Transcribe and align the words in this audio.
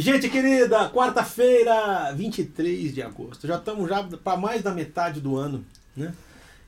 Gente 0.00 0.30
querida, 0.30 0.88
quarta-feira, 0.88 2.10
23 2.14 2.94
de 2.94 3.02
agosto. 3.02 3.46
Já 3.46 3.56
estamos 3.56 3.86
já 3.86 4.02
para 4.02 4.34
mais 4.34 4.62
da 4.62 4.72
metade 4.72 5.20
do 5.20 5.36
ano, 5.36 5.62
né? 5.94 6.14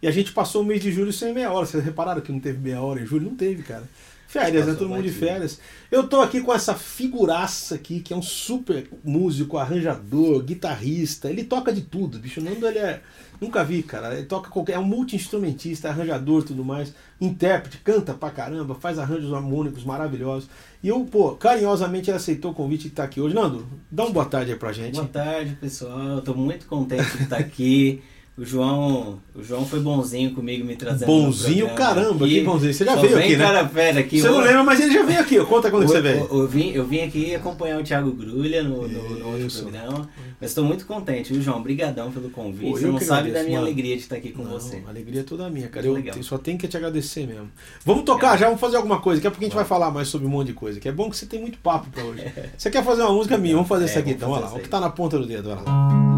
E 0.02 0.06
a 0.06 0.10
gente 0.10 0.32
passou 0.32 0.60
o 0.60 0.64
mês 0.66 0.82
de 0.82 0.92
julho 0.92 1.14
sem 1.14 1.32
meia 1.32 1.50
hora. 1.50 1.64
Vocês 1.64 1.82
repararam 1.82 2.20
que 2.20 2.30
não 2.30 2.38
teve 2.38 2.58
meia 2.58 2.82
hora 2.82 3.00
em 3.00 3.06
julho? 3.06 3.30
Não 3.30 3.34
teve, 3.34 3.62
cara. 3.62 3.88
Férias, 4.32 4.66
né? 4.66 4.72
Todo 4.72 4.88
mundo 4.88 5.02
de 5.02 5.10
férias. 5.10 5.60
Eu 5.90 6.08
tô 6.08 6.22
aqui 6.22 6.40
com 6.40 6.54
essa 6.54 6.74
figuraça 6.74 7.74
aqui, 7.74 8.00
que 8.00 8.14
é 8.14 8.16
um 8.16 8.22
super 8.22 8.88
músico, 9.04 9.58
arranjador, 9.58 10.42
guitarrista. 10.42 11.28
Ele 11.28 11.44
toca 11.44 11.70
de 11.70 11.82
tudo, 11.82 12.18
bicho. 12.18 12.40
O 12.40 12.42
Nando, 12.42 12.66
ele 12.66 12.78
é. 12.78 13.02
Nunca 13.38 13.62
vi, 13.62 13.82
cara. 13.82 14.14
Ele 14.14 14.24
toca 14.24 14.48
qualquer. 14.48 14.72
É 14.72 14.78
um 14.78 14.84
multi-instrumentista, 14.84 15.90
arranjador 15.90 16.44
tudo 16.44 16.64
mais. 16.64 16.94
Intérprete, 17.20 17.76
canta 17.84 18.14
pra 18.14 18.30
caramba, 18.30 18.74
faz 18.74 18.98
arranjos 18.98 19.34
harmônicos 19.34 19.84
maravilhosos. 19.84 20.48
E 20.82 20.88
eu, 20.88 21.04
pô, 21.04 21.32
carinhosamente 21.32 22.08
ele 22.08 22.16
aceitou 22.16 22.52
o 22.52 22.54
convite 22.54 22.84
de 22.84 22.88
estar 22.88 23.04
aqui 23.04 23.20
hoje. 23.20 23.34
Nando, 23.34 23.66
dá 23.90 24.04
uma 24.04 24.12
boa 24.12 24.24
tarde 24.24 24.52
aí 24.52 24.58
pra 24.58 24.72
gente. 24.72 24.94
Boa 24.94 25.08
tarde, 25.08 25.58
pessoal. 25.60 26.00
Eu 26.00 26.22
tô 26.22 26.32
muito 26.32 26.64
contente 26.64 27.18
de 27.18 27.24
estar 27.24 27.36
aqui. 27.36 28.02
O 28.36 28.46
João, 28.46 29.20
o 29.34 29.42
João 29.42 29.66
foi 29.66 29.78
bonzinho 29.80 30.34
comigo 30.34 30.64
me 30.64 30.74
trazendo. 30.74 31.06
Bonzinho, 31.06 31.68
caramba, 31.74 32.24
aqui. 32.24 32.36
que 32.36 32.40
bonzinho. 32.40 32.72
Você 32.72 32.82
já 32.82 32.94
Só 32.94 33.02
veio 33.02 33.18
aqui, 33.18 33.36
né? 33.36 33.44
Cara 33.44 33.62
velho 33.62 33.98
aqui. 33.98 34.20
Você 34.22 34.28
não 34.30 34.40
lembra, 34.40 34.64
mas 34.64 34.80
ele 34.80 34.94
já 34.94 35.02
veio 35.02 35.20
aqui. 35.20 35.44
Conta 35.44 35.70
quando 35.70 35.84
o, 35.84 35.88
você 35.88 36.00
veio. 36.00 36.16
Eu, 36.16 36.38
eu, 36.38 36.48
vim, 36.48 36.70
eu 36.70 36.86
vim 36.86 37.00
aqui 37.00 37.34
acompanhar 37.34 37.78
o 37.78 37.84
Thiago 37.84 38.10
Grulha 38.10 38.62
no, 38.62 38.88
no, 38.88 39.18
no 39.18 39.32
outro 39.32 39.60
programa. 39.60 40.08
Mas 40.40 40.50
estou 40.50 40.64
muito 40.64 40.86
contente, 40.86 41.30
viu, 41.30 41.42
João? 41.42 41.58
Obrigadão 41.58 42.10
pelo 42.10 42.30
convite. 42.30 42.70
Pô, 42.70 42.78
você 42.78 42.86
não 42.86 42.98
sabe 42.98 43.28
agradeço, 43.28 43.34
da 43.34 43.42
minha 43.42 43.58
mano. 43.58 43.70
alegria 43.70 43.96
de 43.96 44.02
estar 44.02 44.16
aqui 44.16 44.32
com 44.32 44.44
não, 44.44 44.52
você. 44.52 44.82
A 44.86 44.88
alegria 44.88 45.20
é 45.20 45.24
toda 45.24 45.50
minha, 45.50 45.68
cara. 45.68 45.86
Muito 45.86 46.16
eu 46.16 46.22
só 46.22 46.38
tenho 46.38 46.56
que 46.56 46.66
te 46.66 46.76
agradecer 46.78 47.26
mesmo. 47.26 47.50
Vamos 47.84 48.04
tocar 48.04 48.28
legal. 48.28 48.38
já, 48.38 48.46
vamos 48.46 48.62
fazer 48.62 48.76
alguma 48.78 48.98
coisa. 48.98 49.20
Daqui 49.20 49.26
a 49.26 49.30
pouco 49.30 49.44
a 49.44 49.46
gente 49.46 49.54
vai 49.54 49.66
falar 49.66 49.90
mais 49.90 50.08
sobre 50.08 50.26
um 50.26 50.30
monte 50.30 50.46
de 50.46 50.54
coisa. 50.54 50.80
Que 50.80 50.88
é 50.88 50.92
bom 50.92 51.10
que 51.10 51.18
você 51.18 51.26
tem 51.26 51.38
muito 51.38 51.58
papo 51.58 51.90
pra 51.90 52.02
hoje. 52.02 52.24
Você 52.56 52.70
quer 52.70 52.82
fazer 52.82 53.02
uma 53.02 53.12
música 53.12 53.36
minha? 53.36 53.54
Vamos 53.54 53.68
fazer 53.68 53.84
é, 53.84 53.88
essa 53.88 53.98
aqui 53.98 54.12
então. 54.12 54.30
Olha 54.30 54.46
lá. 54.46 54.54
O 54.54 54.58
que 54.58 54.70
tá 54.70 54.80
na 54.80 54.88
ponta 54.88 55.18
do 55.18 55.26
dedo. 55.26 55.50
Olha 55.50 55.60
lá. 55.60 56.11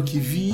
O 0.00 0.02
que 0.02 0.18
vivo, 0.18 0.49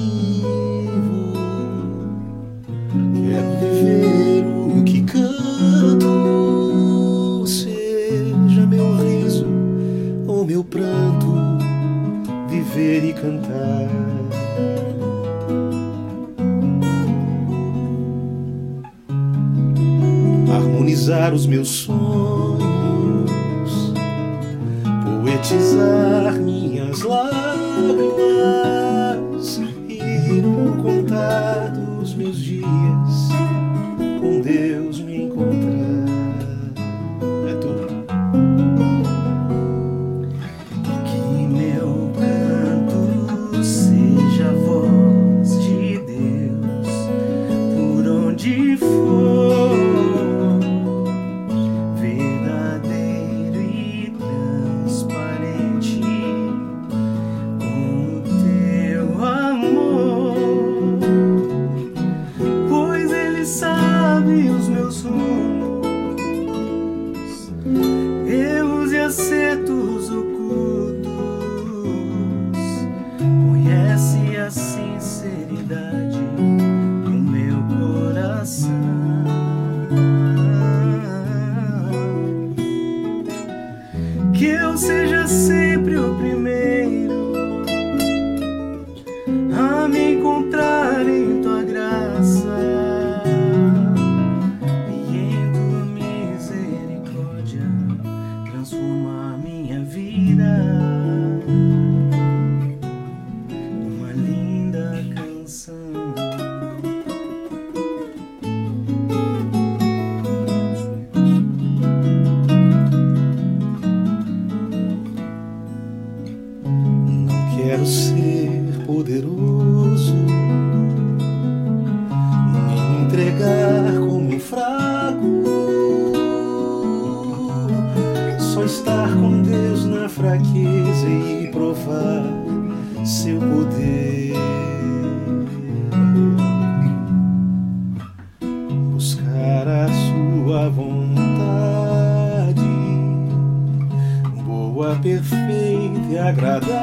pessoa 144.77 144.99
perfeita 145.03 146.01
e 146.11 146.19
agradável, 146.19 146.77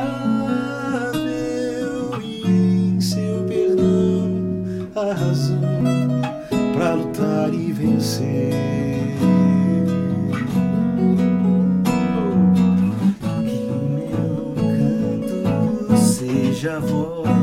e 2.24 2.96
em 2.96 3.00
seu 3.00 3.44
perdão 3.44 4.90
a 4.96 5.14
razão 5.14 5.62
para 6.74 6.96
lutar 6.96 7.54
e 7.54 7.72
vencer. 7.72 8.52
Oh, 12.18 12.34
que 13.44 13.70
meu 13.94 14.56
canto 14.56 15.98
seja 15.98 16.80
voz. 16.80 17.43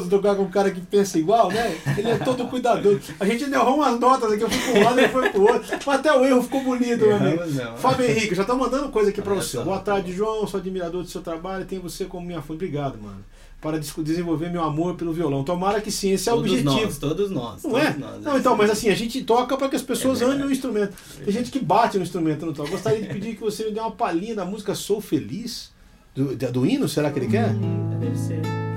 Gostoso 0.00 0.10
tocar 0.10 0.34
com 0.34 0.42
um 0.42 0.50
cara 0.50 0.70
que 0.70 0.80
pensa 0.80 1.18
igual, 1.18 1.50
né? 1.50 1.76
Ele 1.96 2.10
é 2.10 2.16
todo 2.18 2.46
cuidadoso. 2.46 3.00
A 3.18 3.26
gente 3.26 3.44
errou 3.44 3.76
umas 3.76 3.98
notas 4.00 4.32
aqui, 4.32 4.42
eu 4.42 4.50
fui 4.50 4.72
pro 4.72 4.84
lado, 4.84 4.98
ele 4.98 5.08
foi 5.08 5.30
pro 5.30 5.42
outro. 5.42 5.78
Mas 5.86 5.98
até 5.98 6.12
o 6.16 6.24
erro 6.24 6.42
ficou 6.42 6.62
bonito, 6.62 7.06
meu 7.06 7.16
amigo. 7.16 7.42
Fábio 7.76 8.06
Henrique, 8.06 8.34
já 8.34 8.44
tá 8.44 8.54
mandando 8.54 8.88
coisa 8.88 9.10
aqui 9.10 9.20
pra 9.20 9.34
você. 9.34 9.58
Boa 9.58 9.78
tarde, 9.78 10.12
João. 10.12 10.46
Sou 10.46 10.58
admirador 10.58 11.02
do 11.02 11.08
seu 11.08 11.20
trabalho 11.20 11.62
e 11.62 11.66
tenho 11.66 11.82
você 11.82 12.04
como 12.04 12.26
minha 12.26 12.42
fã. 12.42 12.54
Obrigado, 12.54 12.98
mano. 13.00 13.24
Para 13.60 13.78
desenvolver 13.78 14.50
meu 14.50 14.62
amor 14.62 14.94
pelo 14.94 15.12
violão. 15.12 15.44
Tomara 15.44 15.82
que 15.82 15.90
sim, 15.90 16.12
esse 16.12 16.30
é 16.30 16.32
o 16.32 16.38
objetivo. 16.38 16.70
Nós, 16.70 16.96
todos 16.96 17.30
nós. 17.30 17.62
Não 17.62 17.70
todos 17.72 17.86
é? 17.86 17.96
Nós, 17.98 18.22
não, 18.22 18.38
então, 18.38 18.56
mas 18.56 18.70
assim, 18.70 18.88
a 18.88 18.94
gente 18.94 19.22
toca 19.22 19.54
para 19.54 19.68
que 19.68 19.76
as 19.76 19.82
pessoas 19.82 20.22
é 20.22 20.24
amem 20.24 20.46
o 20.46 20.50
instrumento. 20.50 20.94
Tem 21.22 21.32
gente 21.32 21.50
que 21.50 21.58
bate 21.58 21.98
no 21.98 22.02
instrumento, 22.02 22.46
não 22.46 22.54
toca. 22.54 22.70
Gostaria 22.70 23.02
de 23.02 23.08
pedir 23.08 23.34
que 23.34 23.42
você 23.42 23.64
me 23.64 23.72
dê 23.72 23.80
uma 23.80 23.90
palhinha 23.90 24.34
da 24.34 24.46
música 24.46 24.74
Sou 24.74 25.00
Feliz. 25.00 25.70
Do, 26.14 26.34
do 26.34 26.66
hino, 26.66 26.88
será 26.88 27.10
que 27.10 27.18
ele 27.18 27.28
quer? 27.28 27.52
Deve 28.00 28.16
ser. 28.16 28.69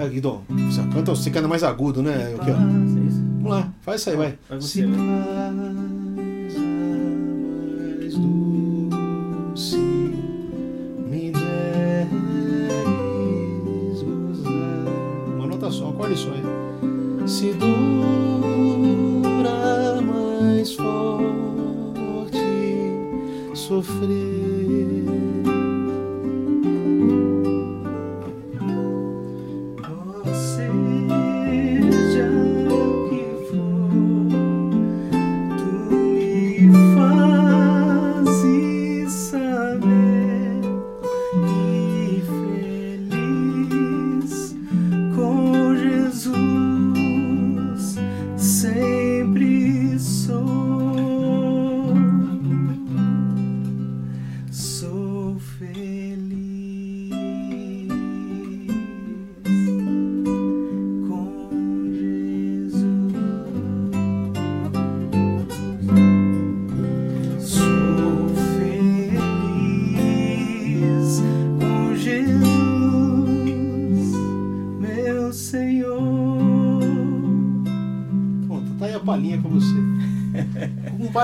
Ah, 0.00 0.06
Guidon, 0.06 0.44
você 0.48 0.80
canta, 0.94 1.10
você 1.10 1.28
canta 1.28 1.48
mais 1.48 1.64
agudo, 1.64 2.00
né? 2.00 2.32
Aqui, 2.40 2.52
ó. 2.52 2.54
Vamos 2.54 3.50
lá, 3.50 3.72
faz 3.80 4.00
isso 4.00 4.10
aí, 4.10 4.16
vai. 4.16 4.38
Vai 4.48 4.60
você, 4.60 4.86
vai. 4.86 4.96
mais 7.98 8.14
doce 8.14 9.76
me 9.76 11.32
deres 11.32 12.12
gozar. 14.04 14.52
Uma 15.36 15.48
nota 15.48 15.68
só, 15.68 15.88
acorde 15.88 16.16
só 16.16 16.30
aí. 16.30 16.42
Se 17.28 17.54
dura 17.54 18.70
mais 20.00 20.76
forte 20.76 22.38
sofrer. 23.52 24.97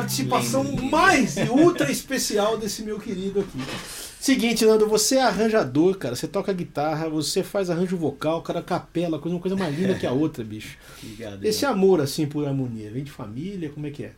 Participação 0.05 0.65
mais 0.91 1.37
e 1.39 1.49
ultra 1.49 1.91
especial 1.91 2.59
desse 2.59 2.83
meu 2.83 3.01
querido 3.01 3.41
aqui. 3.41 3.59
Seguinte, 4.21 4.65
Nando, 4.67 4.87
você 4.87 5.17
é 5.17 5.23
arranjador, 5.23 5.97
cara. 5.97 6.15
Você 6.15 6.29
toca 6.29 6.53
guitarra, 6.53 7.09
você 7.09 7.43
faz 7.43 7.71
arranjo 7.71 7.97
vocal, 7.97 8.43
cara, 8.43 8.63
capela, 8.63 9.19
coisa, 9.19 9.35
uma 9.35 9.41
coisa 9.41 9.57
mais 9.57 9.79
linda 9.79 9.95
que 9.95 10.07
a 10.07 10.13
outra, 10.13 10.45
bicho. 10.45 10.77
Obrigado. 11.03 11.45
Esse 11.45 11.65
amor, 11.65 12.01
assim, 12.01 12.27
por 12.27 12.47
harmonia, 12.47 12.91
vem 12.91 13.03
de 13.03 13.11
família? 13.11 13.71
Como 13.71 13.87
é 13.87 13.91
que 13.91 14.05
é? 14.05 14.13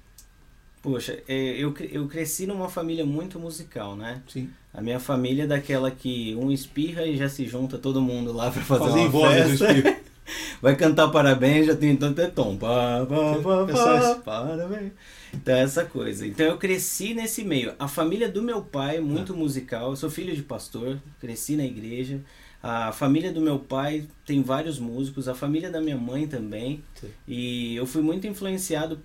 Poxa, 0.82 1.18
é, 1.28 1.56
eu, 1.56 1.74
eu 1.90 2.06
cresci 2.06 2.46
numa 2.46 2.68
família 2.68 3.04
muito 3.04 3.38
musical, 3.38 3.96
né? 3.96 4.22
Sim. 4.28 4.48
A 4.72 4.80
minha 4.80 5.00
família 5.00 5.44
é 5.44 5.46
daquela 5.46 5.90
que 5.90 6.36
um 6.36 6.50
espirra 6.52 7.06
e 7.06 7.16
já 7.16 7.28
se 7.28 7.46
junta 7.46 7.78
todo 7.78 8.00
mundo 8.00 8.32
lá 8.32 8.50
pra 8.50 8.62
fazer 8.62 8.84
Fazer 8.84 8.98
em 8.98 9.02
uma 9.02 9.10
voz 9.10 9.50
do 9.50 9.58
festa. 9.58 9.96
Vai 10.60 10.74
cantar 10.76 11.08
parabéns, 11.08 11.66
já 11.66 11.74
tem 11.76 11.96
tanto 11.96 12.20
é 12.20 12.26
tom. 12.28 12.56
Pá, 12.56 13.06
pá, 13.08 13.16
pá, 13.42 14.20
pá, 14.24 14.44
parabéns. 14.46 14.92
Então 15.34 15.54
é 15.54 15.62
essa 15.62 15.84
coisa. 15.84 16.26
Então 16.26 16.46
eu 16.46 16.56
cresci 16.56 17.14
nesse 17.14 17.44
meio. 17.44 17.74
A 17.78 17.86
família 17.88 18.28
do 18.28 18.42
meu 18.42 18.62
pai 18.62 18.96
é 18.96 19.00
muito 19.00 19.32
Ah. 19.32 19.36
musical. 19.36 19.90
Eu 19.90 19.96
sou 19.96 20.10
filho 20.10 20.34
de 20.34 20.42
pastor, 20.42 20.98
cresci 21.20 21.56
na 21.56 21.64
igreja. 21.64 22.20
A 22.62 22.90
família 22.90 23.32
do 23.32 23.40
meu 23.40 23.58
pai 23.58 24.08
tem 24.24 24.42
vários 24.42 24.78
músicos, 24.78 25.28
a 25.28 25.34
família 25.34 25.70
da 25.70 25.80
minha 25.80 25.96
mãe 25.96 26.26
também. 26.26 26.82
Sim. 27.00 27.08
E 27.28 27.76
eu 27.76 27.86
fui 27.86 28.02
muito 28.02 28.26
influenciado 28.26 28.98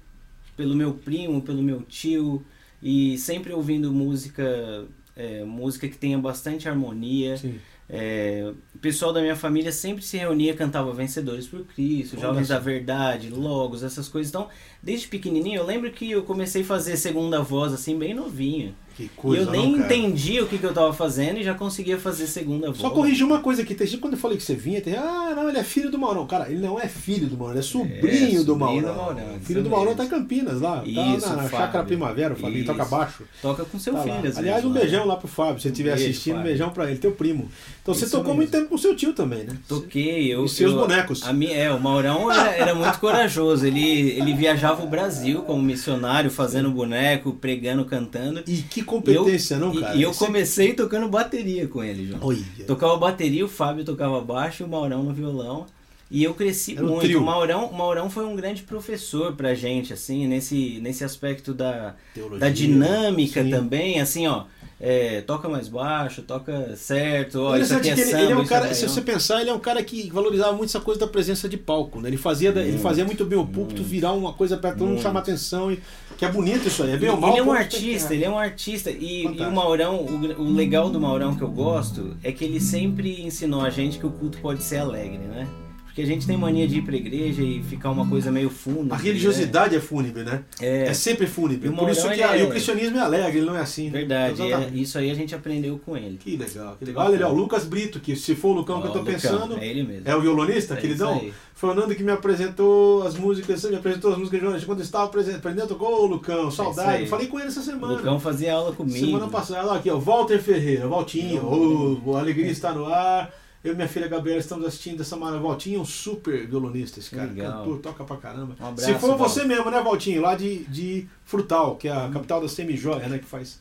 pelo 0.56 0.74
meu 0.76 0.94
primo, 0.94 1.42
pelo 1.42 1.62
meu 1.62 1.82
tio 1.84 2.44
e 2.82 3.18
sempre 3.18 3.54
ouvindo 3.54 3.92
música, 3.92 4.86
é, 5.16 5.44
música 5.44 5.88
que 5.88 5.98
tenha 5.98 6.18
bastante 6.18 6.68
harmonia. 6.68 7.38
Sim. 7.38 7.60
É, 7.94 8.54
o 8.74 8.80
pessoal 8.80 9.12
da 9.12 9.20
minha 9.22 9.36
família 9.36 9.70
sempre 9.72 10.02
se 10.04 10.16
reunia, 10.18 10.54
cantava 10.56 10.94
Vencedores 10.94 11.46
por 11.46 11.66
Cristo, 11.66 12.16
Olha 12.16 12.28
Jovens 12.28 12.48
só. 12.48 12.54
da 12.54 12.60
Verdade, 12.60 13.30
Logos, 13.30 13.84
essas 13.84 14.08
coisas. 14.08 14.30
Então, 14.32 14.48
desde 14.82 15.08
pequenininho, 15.10 15.58
eu 15.58 15.66
lembro 15.66 15.92
que 15.92 16.10
eu 16.10 16.24
comecei 16.24 16.62
a 16.62 16.66
fazer 16.66 16.96
segunda 16.96 17.42
voz 17.42 17.74
assim, 17.74 17.98
bem 18.00 18.14
novinho. 18.14 18.74
Que 18.96 19.04
e 19.04 19.10
coisa, 19.10 19.44
eu 19.44 19.52
nem 19.52 19.72
não, 19.72 19.80
entendia 19.86 20.44
o 20.44 20.48
que, 20.48 20.58
que 20.58 20.66
eu 20.66 20.74
tava 20.74 20.92
fazendo 20.92 21.40
e 21.40 21.44
já 21.44 21.54
conseguia 21.54 21.98
fazer 21.98 22.28
segunda 22.28 22.68
voz. 22.68 22.80
Só 22.80 22.90
corrigir 22.90 23.26
uma 23.26 23.40
coisa 23.40 23.62
aqui. 23.62 23.74
Tem 23.74 23.88
gente 23.88 24.02
quando 24.02 24.14
eu 24.14 24.20
falei 24.20 24.36
que 24.38 24.44
você 24.44 24.54
vinha, 24.54 24.82
tem, 24.82 24.96
ah, 24.96 25.34
não, 25.34 25.48
ele 25.48 25.58
é 25.58 25.64
filho 25.64 25.90
do 25.90 25.98
Maurão. 25.98 26.28
Cara, 26.28 26.50
ele 26.50 26.60
não 26.60 26.78
é 26.78 26.90
filho 26.90 27.28
do 27.28 27.38
Maurão, 27.38 27.54
ele 27.54 27.60
é 27.60 27.64
sobrinho, 27.64 28.44
do 28.44 28.54
sobrinho 28.54 28.58
Maurão. 28.58 28.94
do 28.94 28.98
Maurão, 28.98 29.40
filho 29.40 29.60
isso 29.60 29.64
do 29.64 29.70
Maurão 29.70 29.96
tá 29.96 30.04
em 30.04 30.10
Campinas 30.10 30.60
lá. 30.60 30.84
Isso, 30.86 31.22
tá 31.26 31.36
na, 31.38 31.44
na. 31.44 31.50
Chácara 31.50 31.86
Primavera, 31.86 32.34
o 32.34 32.38
Fabinho 32.38 32.66
toca 32.66 32.82
Isso. 32.82 32.92
baixo. 32.92 33.24
Toca 33.42 33.64
com 33.64 33.80
seu 33.80 33.94
Tá 33.94 34.04
filho, 34.04 34.38
Aliás, 34.38 34.66
um 34.66 34.74
lá. 34.74 34.80
beijão 34.82 35.06
lá 35.06 35.16
pro 35.16 35.28
Fábio, 35.30 35.56
se 35.58 35.64
você 35.64 35.70
estiver 35.70 35.94
assistindo, 35.94 36.34
um 36.34 36.38
Fábio. 36.40 36.50
beijão 36.50 36.70
pra 36.72 36.90
ele, 36.90 37.00
teu 37.00 37.14
primo. 37.14 37.50
Então 37.82 37.96
você 37.96 38.06
tocou 38.06 38.26
mesmo. 38.26 38.36
muito 38.36 38.52
tempo 38.52 38.68
com 38.70 38.78
seu 38.78 38.96
tio 38.96 39.12
também, 39.12 39.44
né? 39.44 39.58
Toquei, 39.68 40.32
eu. 40.32 40.46
E 40.46 40.50
seus 40.50 40.72
eu- 40.72 40.80
bonecos. 40.80 41.24
A 41.24 41.34
minha, 41.34 41.56
é, 41.56 41.72
o 41.72 41.80
Maurão 41.80 42.32
era, 42.32 42.52
era 42.56 42.76
muito 42.76 43.00
corajoso. 43.00 43.66
Ele, 43.66 43.82
ele 44.12 44.34
viajava 44.36 44.84
o 44.84 44.88
Brasil 44.88 45.42
como 45.42 45.64
missionário, 45.64 46.30
fazendo 46.30 46.70
boneco, 46.70 47.34
pregando, 47.34 47.84
cantando. 47.86 48.44
E 48.48 48.58
que 48.58 48.84
competência, 48.84 49.56
eu, 49.56 49.60
não, 49.60 49.76
cara? 49.76 49.96
E, 49.96 50.02
eu 50.04 50.14
Você- 50.14 50.26
comecei 50.26 50.74
tocando 50.74 51.08
bateria 51.10 51.68
com 51.68 51.84
ele, 51.84 52.06
João. 52.08 52.20
Olha. 52.22 52.40
Tocava 52.68 52.96
bateria, 52.98 53.44
o 53.44 53.50
Fábio 53.50 53.84
tocava 53.84 54.22
baixo 54.22 54.62
e 54.62 54.66
o 54.66 54.70
Maurão 54.70 55.02
no 55.02 55.12
violão. 55.14 55.66
E 56.14 56.24
eu 56.24 56.34
cresci 56.34 56.74
Era 56.76 56.86
um 56.86 56.90
muito. 56.90 57.02
trio. 57.04 57.20
O 57.22 57.26
Maurão, 57.26 57.72
Maurão 57.72 58.10
foi 58.10 58.26
um 58.26 58.36
grande 58.36 58.64
professor 58.64 59.34
pra 59.34 59.56
gente, 59.56 59.94
assim, 59.94 60.28
nesse, 60.28 60.78
nesse 60.84 61.04
aspecto 61.06 61.54
da, 61.54 61.96
Teologia, 62.14 62.40
da 62.40 62.50
dinâmica 62.50 63.42
sim. 63.44 63.50
também, 63.50 64.00
assim, 64.02 64.28
ó. 64.28 64.44
É, 64.84 65.22
toca 65.22 65.48
mais 65.48 65.68
baixo, 65.68 66.24
toca 66.24 66.76
certo, 66.76 67.40
ó, 67.40 67.56
isso 67.56 67.76
aqui 67.76 67.90
é 67.92 67.96
samba, 67.96 68.24
ele 68.24 68.32
é 68.32 68.36
um 68.36 68.46
cara, 68.46 68.68
é 68.68 68.74
se 68.74 68.88
você 68.90 69.00
pensar, 69.00 69.40
ele 69.40 69.52
é 69.52 69.54
um 69.54 69.60
cara 69.60 69.84
que 69.84 70.10
valorizava 70.10 70.54
muito 70.54 70.70
essa 70.70 70.82
coisa 70.82 71.00
da 71.02 71.06
presença 71.08 71.48
de 71.48 71.56
palco, 71.56 72.02
né? 72.02 72.10
Ele 72.10 72.18
fazia, 72.18 72.52
da- 72.52 72.62
ele 72.62 72.72
Muito, 72.72 72.82
fazia 72.82 73.06
muito 73.06 73.24
bem 73.24 73.38
o 73.38 73.46
púlpito 73.46 73.84
virar 73.84 74.12
uma 74.14 74.34
coisa 74.34 74.58
pra 74.58 74.72
todo 74.72 74.80
mundo 74.80 74.90
Muito. 74.94 75.04
chamar 75.04 75.20
atenção. 75.20 75.72
E, 75.72 75.80
que 76.18 76.26
é 76.26 76.32
bonito 76.32 76.68
isso 76.68 76.82
aí, 76.84 76.92
é 76.94 76.98
bem 76.98 77.10
ou 77.12 77.18
mal. 77.18 77.30
ele 77.32 77.40
é 77.40 77.44
um 77.44 77.52
artista, 77.52 78.14
ele 78.14 78.26
é 78.26 78.30
um 78.30 78.38
artista. 78.40 78.90
E, 78.90 79.24
e 79.26 79.42
o 79.42 79.52
Maurão, 79.52 79.98
o, 79.98 80.42
o 80.42 80.52
legal 80.54 80.90
do 80.90 81.00
Maurão 81.00 81.36
que 81.36 81.44
eu 81.44 81.50
gosto 81.50 82.18
é 82.24 82.32
que 82.32 82.44
ele 82.44 82.60
sempre 82.60 83.22
ensinou 83.22 83.62
a 83.62 83.70
gente 83.70 84.00
que 84.00 84.06
o 84.06 84.12
culto 84.12 84.40
pode 84.40 84.64
ser 84.64 84.78
alegre, 84.78 85.20
né? 85.20 85.48
Porque 85.92 86.04
a 86.04 86.06
gente 86.06 86.26
tem 86.26 86.38
mania 86.38 86.66
de 86.66 86.78
ir 86.78 86.84
pra 86.84 86.96
igreja 86.96 87.44
e 87.44 87.62
ficar 87.62 87.92
uma 87.92 88.08
coisa 88.08 88.32
meio 88.32 88.50
fúnebre. 88.50 88.94
A 88.94 88.96
religiosidade 88.96 89.76
é 89.76 89.80
fúnebre, 89.82 90.24
né? 90.24 90.42
É, 90.62 90.84
É 90.88 90.94
sempre 90.94 91.28
fúnebre. 91.28 91.68
E 91.68 91.70
o 91.70 91.76
Por 91.76 91.90
isso 91.90 92.10
que 92.10 92.24
a- 92.24 92.38
é- 92.38 92.44
o 92.46 92.50
cristianismo 92.50 92.98
é 92.98 93.02
alegre, 93.02 93.40
ele 93.40 93.46
não 93.46 93.58
é 93.58 93.60
assim. 93.60 93.90
né? 93.90 94.00
verdade. 94.00 94.42
é- 94.42 94.48
Exatamente. 94.48 94.82
isso 94.82 94.98
aí 94.98 95.12
a 95.12 95.14
gente 95.14 95.36
aprendeu 95.36 95.78
com 95.86 95.98
ele. 95.98 96.18
Que 96.18 96.38
legal, 96.38 96.78
que 96.80 96.86
legal. 96.86 97.06
Olha 97.08 97.16
ali, 97.16 97.24
ó, 97.26 97.30
o 97.30 97.36
Lucas 97.36 97.66
Brito, 97.66 98.00
que 98.00 98.16
se 98.16 98.36
for 98.36 98.52
o 98.52 98.54
Lucão 98.54 98.80
que 98.82 98.88
eu 98.88 98.92
tô 98.94 99.00
Lucão, 99.00 99.14
pensando, 99.14 99.58
É 99.58 99.68
ele 99.68 99.84
mesmo. 99.84 100.04
é 100.08 100.16
o 100.16 100.22
violonista, 100.22 100.76
É 100.76 100.78
queridão? 100.78 101.22
Foi 101.54 101.70
o 101.72 101.76
Nando 101.76 101.94
que 101.94 102.04
me 102.04 102.12
apresentou 102.12 103.04
as 103.06 103.16
músicas, 103.18 103.64
me 103.66 103.76
apresentou 103.76 104.14
as 104.14 104.18
músicas 104.18 104.60
de. 104.62 104.66
Quando 104.66 104.80
eu 104.80 104.84
estava 104.86 105.04
aprendendo, 105.06 105.68
tocou 105.68 106.04
o 106.04 106.08
Lucão, 106.08 106.50
saudade. 106.50 106.90
É 106.90 106.98
aí. 107.00 107.06
Falei 107.08 107.28
com 107.28 107.38
ele 107.38 107.50
essa 107.50 107.60
O 107.60 107.64
semana. 107.64 107.94
Lucão 107.96 108.18
fazia 108.18 108.54
aula 108.54 108.72
comigo. 108.74 108.98
Semana 109.06 109.28
passada, 109.28 109.68
ó, 109.68 109.76
aqui, 109.76 109.90
ó, 109.90 109.98
Walter 110.00 110.40
Ferreira, 110.42 110.88
Valtinho, 110.88 112.00
ô, 112.06 112.16
a 112.16 112.20
alegria 112.20 112.50
está 112.50 112.72
no 112.74 112.86
ar. 112.86 113.30
Eu 113.64 113.74
e 113.74 113.76
minha 113.76 113.88
filha 113.88 114.08
Gabriela 114.08 114.40
estamos 114.40 114.66
assistindo 114.66 115.02
essa 115.02 115.16
maravilha. 115.16 115.48
Valtinho 115.48 115.78
é 115.78 115.82
um 115.82 115.86
super 115.86 116.48
violonista, 116.48 117.00
esse 117.00 117.12
cara. 117.12 117.28
Legal. 117.30 117.64
Cantor, 117.64 117.80
toca 117.80 118.04
pra 118.04 118.18
caramba. 118.18 118.56
Um 118.60 118.66
abraço, 118.66 118.92
Se 118.92 119.00
for 119.00 119.16
você 119.16 119.44
mesmo, 119.44 119.70
né, 119.70 119.82
Valtinho? 119.82 120.22
Lá 120.22 120.36
de, 120.36 120.64
de 120.66 121.08
Frutal, 121.24 121.76
que 121.76 121.88
é 121.88 121.92
a 121.92 122.10
capital 122.10 122.42
da 122.42 122.48
semijóia, 122.48 123.08
né, 123.08 123.20
que 123.20 123.26
faz. 123.26 123.60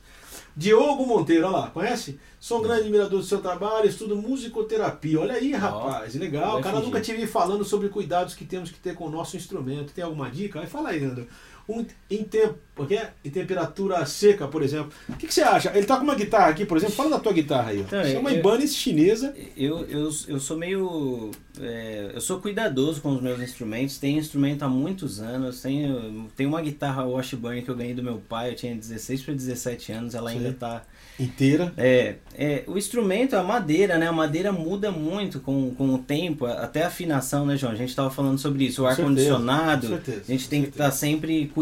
Diogo 0.56 1.06
Monteiro, 1.06 1.46
olha 1.46 1.56
lá, 1.56 1.70
conhece? 1.70 2.18
Sou 2.40 2.58
um 2.58 2.62
grande 2.62 2.82
admirador 2.82 3.20
do 3.20 3.24
seu 3.24 3.40
trabalho, 3.40 3.88
estudo 3.88 4.16
musicoterapia. 4.16 5.20
Olha 5.20 5.34
aí, 5.34 5.52
rapaz, 5.52 6.14
legal. 6.14 6.58
O 6.58 6.62
cara 6.62 6.80
nunca 6.80 7.00
vi 7.00 7.26
falando 7.26 7.64
sobre 7.64 7.88
cuidados 7.88 8.34
que 8.34 8.44
temos 8.44 8.70
que 8.70 8.78
ter 8.78 8.94
com 8.94 9.06
o 9.06 9.10
nosso 9.10 9.36
instrumento. 9.36 9.92
Tem 9.92 10.02
alguma 10.02 10.30
dica? 10.30 10.60
Aí 10.60 10.66
fala 10.66 10.90
aí, 10.90 11.00
Nando. 11.00 11.26
Um, 11.70 11.86
em, 12.10 12.24
tempo, 12.24 12.58
porque 12.74 13.00
em 13.24 13.30
temperatura 13.30 14.04
seca, 14.04 14.48
por 14.48 14.62
exemplo. 14.62 14.90
O 15.08 15.12
que, 15.12 15.28
que 15.28 15.34
você 15.34 15.42
acha? 15.42 15.70
Ele 15.74 15.86
tá 15.86 15.96
com 15.96 16.02
uma 16.02 16.16
guitarra 16.16 16.48
aqui, 16.48 16.66
por 16.66 16.76
exemplo. 16.76 16.96
Fala 16.96 17.10
da 17.10 17.18
tua 17.20 17.32
guitarra 17.32 17.70
aí. 17.70 17.80
Então, 17.80 18.00
é 18.00 18.18
uma 18.18 18.32
Ibanez 18.32 18.74
chinesa. 18.74 19.32
Eu, 19.56 19.86
eu, 19.86 20.10
eu 20.26 20.40
sou 20.40 20.56
meio. 20.56 21.30
é, 21.60 22.10
eu 22.14 22.20
sou 22.20 22.40
cuidadoso 22.40 23.00
com 23.00 23.14
os 23.14 23.22
meus 23.22 23.40
instrumentos. 23.40 23.98
Tenho 23.98 24.18
instrumento 24.18 24.64
há 24.64 24.68
muitos 24.68 25.20
anos. 25.20 25.62
Tenho, 25.62 26.28
tenho 26.36 26.48
uma 26.48 26.60
guitarra 26.60 27.04
Washburn 27.04 27.62
que 27.62 27.70
eu 27.70 27.76
ganhei 27.76 27.94
do 27.94 28.02
meu 28.02 28.20
pai. 28.28 28.50
Eu 28.50 28.56
tinha 28.56 28.74
16 28.74 29.22
para 29.22 29.34
17 29.34 29.92
anos. 29.92 30.14
Ela 30.14 30.30
ainda 30.30 30.50
Sim. 30.50 30.56
tá. 30.56 30.82
Inteira. 31.20 31.72
É, 31.76 32.14
é, 32.34 32.64
o 32.66 32.78
instrumento, 32.78 33.36
a 33.36 33.42
madeira, 33.42 33.98
né? 33.98 34.08
A 34.08 34.12
madeira 34.12 34.50
muda 34.50 34.90
muito 34.90 35.38
com, 35.40 35.74
com 35.74 35.94
o 35.94 35.98
tempo, 35.98 36.46
até 36.46 36.82
a 36.82 36.86
afinação, 36.86 37.44
né, 37.44 37.56
João? 37.58 37.72
A 37.72 37.76
gente 37.76 37.90
estava 37.90 38.10
falando 38.10 38.38
sobre 38.38 38.64
isso. 38.64 38.82
O 38.82 38.86
ar-condicionado, 38.86 40.00
a 40.06 40.32
gente 40.32 40.48
tem 40.48 40.62
que 40.62 40.70
estar 40.70 40.90
sempre 40.90 41.46
cuidando. 41.48 41.59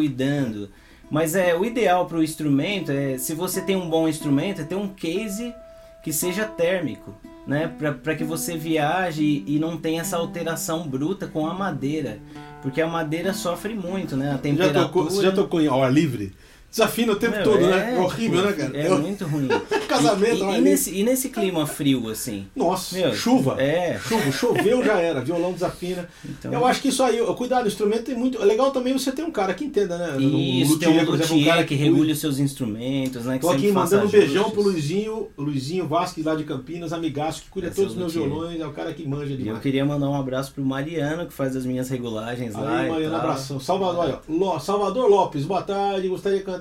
Mas 1.10 1.34
é 1.34 1.54
o 1.54 1.64
ideal 1.64 2.06
para 2.06 2.18
o 2.18 2.22
instrumento 2.22 2.92
é, 2.92 3.16
se 3.16 3.34
você 3.34 3.60
tem 3.60 3.76
um 3.76 3.88
bom 3.88 4.06
instrumento, 4.06 4.60
é 4.60 4.64
ter 4.64 4.74
um 4.74 4.88
case 4.88 5.54
que 6.02 6.12
seja 6.12 6.44
térmico, 6.44 7.14
né? 7.46 7.72
Para 8.02 8.14
que 8.14 8.24
você 8.24 8.56
viaje 8.56 9.42
e 9.46 9.58
não 9.58 9.76
tenha 9.76 10.02
essa 10.02 10.16
alteração 10.16 10.86
bruta 10.86 11.26
com 11.26 11.46
a 11.46 11.54
madeira. 11.54 12.18
Porque 12.62 12.80
a 12.80 12.86
madeira 12.86 13.32
sofre 13.32 13.74
muito, 13.74 14.16
né? 14.16 14.28
A 14.28 14.32
Já 14.32 14.38
temperatura... 14.38 14.84
tocou, 14.84 15.04
você 15.04 15.22
já 15.22 15.32
tocou 15.32 15.60
em 15.60 15.66
ao 15.66 15.82
ar 15.82 15.92
livre? 15.92 16.34
Desafina 16.70 17.12
o 17.12 17.16
tempo 17.16 17.34
Meu, 17.34 17.44
todo, 17.44 17.64
é, 17.64 17.66
né? 17.70 17.94
É 17.96 17.98
horrível, 17.98 18.42
né, 18.42 18.52
cara? 18.52 18.76
É 18.76 18.86
Eu- 18.88 18.98
muito 18.98 19.24
ruim. 19.24 19.48
Casamento, 19.88 20.44
E, 20.44 20.54
e, 20.54 20.58
e 20.58 20.60
nesse, 20.60 20.94
e 20.94 21.02
nesse 21.02 21.30
clima 21.30 21.66
frio, 21.66 22.08
assim? 22.10 22.46
Nossa, 22.54 22.94
Meu, 22.96 23.14
chuva. 23.14 23.60
É. 23.60 23.98
Chuva, 23.98 24.30
choveu 24.30 24.84
já 24.84 25.00
era, 25.00 25.20
violão 25.22 25.52
desafina. 25.52 26.06
Então, 26.22 26.52
Eu 26.52 26.66
acho 26.66 26.82
que 26.82 26.88
isso 26.88 27.02
aí, 27.02 27.20
o 27.22 27.34
cuidado 27.34 27.62
do 27.62 27.68
instrumento 27.68 28.02
tem 28.04 28.14
muito. 28.14 28.40
É 28.40 28.44
legal 28.44 28.70
também 28.70 28.92
você 28.92 29.10
ter 29.10 29.22
um 29.22 29.30
cara 29.30 29.54
que 29.54 29.64
entenda, 29.64 29.96
né? 29.96 30.20
Isso, 30.20 30.78
tem 30.78 30.88
um 30.90 30.92
exemplo, 30.96 31.12
luthier 31.16 31.66
que, 31.66 31.74
cuida. 31.74 31.84
regule 31.84 32.12
os 32.12 32.18
seus 32.20 32.38
instrumentos, 32.38 33.24
né? 33.24 33.36
Que 33.36 33.40
Tô 33.40 33.50
aqui 33.50 33.72
mandando 33.72 34.04
um 34.06 34.10
beijão 34.10 34.42
ajustes. 34.42 34.52
pro 34.52 34.62
Luizinho, 34.62 35.28
Luizinho 35.38 35.88
Vasquez 35.88 36.26
lá 36.26 36.34
de 36.34 36.44
Campinas, 36.44 36.92
amigaço, 36.92 37.42
que 37.44 37.48
cuida 37.48 37.68
é 37.68 37.70
todos 37.70 37.92
os 37.92 37.96
meus 37.96 38.14
luthier. 38.14 38.30
violões, 38.30 38.60
é 38.60 38.66
o 38.66 38.72
cara 38.72 38.92
que 38.92 39.08
manja 39.08 39.30
E 39.30 39.32
eu 39.32 39.36
demais. 39.38 39.62
queria 39.62 39.86
mandar 39.86 40.08
um 40.10 40.14
abraço 40.14 40.52
pro 40.52 40.62
Mariano, 40.62 41.26
que 41.26 41.32
faz 41.32 41.56
as 41.56 41.64
minhas 41.64 41.88
regulagens 41.88 42.54
lá. 42.54 42.80
Aí, 42.80 42.90
Mariana, 42.90 43.16
tal. 43.16 43.20
abração. 43.26 43.58
Salvador, 43.58 44.20
olha, 44.28 44.60
Salvador 44.60 45.08
Lopes, 45.08 45.44
boa 45.46 45.62
tarde. 45.62 46.08
Gostaria 46.08 46.38
de 46.38 46.44
cantar 46.44 46.57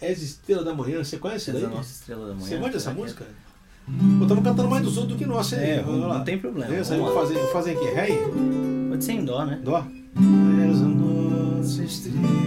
És 0.00 0.22
Estrela 0.22 0.64
da 0.64 0.74
Manhã. 0.74 1.02
Você 1.02 1.18
conhece 1.18 1.50
Essa 1.50 1.58
isso 1.58 1.64
é 1.64 1.66
a 1.66 1.68
daí? 1.70 1.78
nossa 1.78 1.90
estrela 1.92 2.26
da 2.28 2.34
manhã. 2.34 2.46
Você 2.46 2.58
manja 2.58 2.76
essa 2.76 2.80
será 2.80 2.94
que 2.94 3.00
é? 3.00 3.02
música? 3.04 3.26
Pô, 4.18 4.22
estamos 4.22 4.44
cantando 4.44 4.68
mais 4.68 4.82
dos 4.82 4.96
outros 4.96 5.14
do 5.16 5.18
que 5.18 5.26
nós, 5.26 5.52
hein? 5.52 5.58
É, 5.60 5.82
Vamos 5.82 6.00
não, 6.00 6.24
tem 6.24 6.38
problema. 6.38 6.74
Essa 6.74 6.94
aí, 6.94 7.00
vou 7.00 7.14
fazer, 7.14 7.34
vou 7.34 7.52
fazer 7.52 7.72
aqui. 7.72 7.84
Ré? 7.84 8.08
Pode 8.88 9.04
ser 9.04 9.12
em 9.12 9.24
dó, 9.24 9.44
né? 9.44 9.60
Dó. 9.62 9.78
És 10.68 10.82
a 10.82 10.84
nossa 10.88 11.84
estrela 11.84 12.45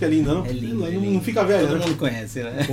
música 0.00 0.06
é 0.06 0.08
linda, 0.08 0.34
não? 0.34 0.46
É 0.46 0.52
lindo, 0.52 0.86
é 0.86 0.90
Não, 0.90 1.20
fica 1.20 1.44
velha, 1.44 1.66
Todo 1.68 1.78
né? 1.78 1.86
mundo 1.86 1.98
conhece, 1.98 2.42
né? 2.42 2.66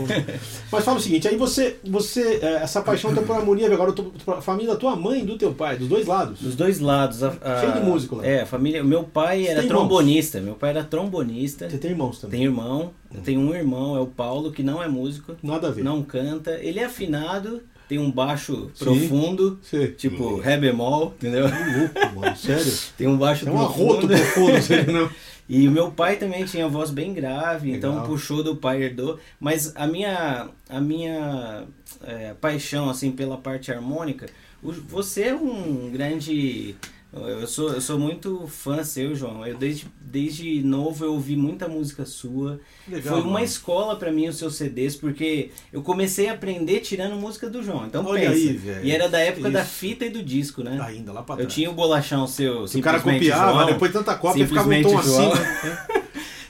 Mas 0.72 0.84
fala 0.86 0.98
o 0.98 1.02
seguinte, 1.02 1.28
aí 1.28 1.36
você, 1.36 1.78
você 1.86 2.40
é, 2.42 2.54
essa 2.64 2.82
paixão 2.82 3.14
tem 3.14 3.24
por 3.24 3.36
harmonia, 3.36 3.72
agora 3.72 3.94
a 4.38 4.42
família 4.42 4.74
da 4.74 4.80
tua 4.80 4.96
mãe 4.96 5.22
e 5.22 5.26
do 5.26 5.38
teu 5.38 5.54
pai, 5.54 5.78
dos 5.78 5.88
dois 5.88 6.06
lados. 6.08 6.40
Dos 6.40 6.56
dois 6.56 6.80
lados. 6.80 7.24
A, 7.24 7.34
a- 7.42 7.60
Cheio 7.60 7.74
de 7.74 7.80
músico 7.82 8.16
lá. 8.18 8.26
É, 8.26 8.42
a 8.42 8.46
família. 8.46 8.84
Meu 8.84 9.04
pai 9.04 9.44
Você 9.44 9.50
era 9.50 9.60
tem 9.62 9.70
irmãos? 9.70 9.80
trombonista. 9.88 10.42
Meu 10.42 10.54
pai 10.56 10.70
era 10.72 10.84
trombonista. 10.84 11.70
Você 11.70 11.78
tem 11.78 11.92
irmãos 11.92 12.20
também? 12.20 12.40
Tem 12.40 12.48
irmão. 12.48 12.92
Eu 13.14 13.22
tenho 13.22 13.40
um 13.40 13.54
irmão, 13.56 13.96
é 13.96 14.00
o 14.00 14.08
Paulo, 14.08 14.52
que 14.52 14.62
não 14.64 14.82
é 14.84 14.88
músico. 14.88 15.36
Nada 15.42 15.68
a 15.68 15.72
ver. 15.72 15.84
Não 15.84 16.04
canta. 16.04 16.52
Ele 16.62 16.80
é 16.80 16.86
afinado, 16.86 17.62
tem 17.88 17.98
um 17.98 18.12
baixo 18.12 18.70
Sim. 18.76 18.84
profundo, 18.84 19.58
Você. 19.62 19.88
tipo 19.88 20.38
ré 20.40 20.58
bemol, 20.58 21.14
entendeu? 21.18 21.46
Que 21.48 22.00
louco, 22.04 22.20
mano, 22.20 22.36
sério. 22.36 22.74
Tem 22.98 23.08
um 23.08 23.18
baixo 23.18 23.48
É 23.48 23.52
um 23.52 23.56
profundo. 23.58 23.92
arroto 23.94 24.08
profundo, 24.08 24.62
sério, 24.62 24.92
não. 24.94 25.10
E 25.50 25.68
o 25.68 25.72
meu 25.72 25.92
pai 25.92 26.18
também 26.18 26.44
tinha 26.44 26.68
voz 26.68 26.92
bem 26.92 27.13
grave, 27.13 27.72
então 27.72 27.92
Legal. 27.92 28.08
puxou 28.08 28.44
do 28.44 28.56
pai 28.56 28.84
herdou. 28.84 29.18
Mas 29.39 29.74
a 29.75 29.88
minha, 29.88 30.50
a 30.70 30.82
minha 30.82 31.63
é, 32.04 32.34
paixão 32.34 32.89
assim 32.89 33.12
pela 33.12 33.38
parte 33.38 33.72
harmônica, 33.72 34.27
você 34.62 35.24
é 35.24 35.36
um 35.36 35.89
grande. 35.89 36.75
Eu 37.14 37.48
sou, 37.48 37.72
eu 37.74 37.80
sou 37.82 37.98
muito 37.98 38.46
fã 38.48 38.84
seu, 38.84 39.16
João. 39.16 39.46
Eu 39.48 39.58
desde, 39.58 39.88
desde 40.00 40.62
novo 40.62 41.06
eu 41.06 41.14
ouvi 41.14 41.36
muita 41.38 41.68
música 41.68 42.06
sua. 42.06 42.60
Legal, 42.88 43.14
Foi 43.14 43.22
uma 43.24 43.34
mano. 43.34 43.46
escola 43.46 43.96
pra 43.96 44.12
mim 44.12 44.28
os 44.28 44.36
seus 44.38 44.56
CDs, 44.56 44.96
porque 44.96 45.50
eu 45.72 45.82
comecei 45.82 46.28
a 46.30 46.34
aprender 46.34 46.82
tirando 46.82 47.16
música 47.16 47.50
do 47.50 47.64
João. 47.64 47.86
Então 47.88 48.06
Olha 48.06 48.30
pensa. 48.30 48.34
aí. 48.34 48.82
E 48.84 48.92
era 48.92 49.08
da 49.08 49.20
época 49.20 49.50
da 49.50 49.62
Isso. 49.62 49.72
fita 49.72 50.06
e 50.06 50.10
do 50.10 50.22
disco, 50.22 50.62
né? 50.64 50.78
Ainda 50.82 51.12
lá 51.14 51.24
pra 51.24 51.36
Eu 51.36 51.40
trás. 51.40 51.54
tinha 51.54 51.70
o 51.72 51.74
bolachão 51.74 52.28
seu, 52.28 52.68
Se 52.68 52.78
o 52.78 52.82
cara 52.82 53.00
copiava, 53.00 53.54
João. 53.54 53.66
depois 53.68 53.92
tanta 53.94 54.14
cópia, 54.16 54.46
ficava 54.48 54.70
um 54.70 54.82
tom 54.84 55.02
João. 55.02 55.32
assim. 55.34 55.42
né? 55.68 55.88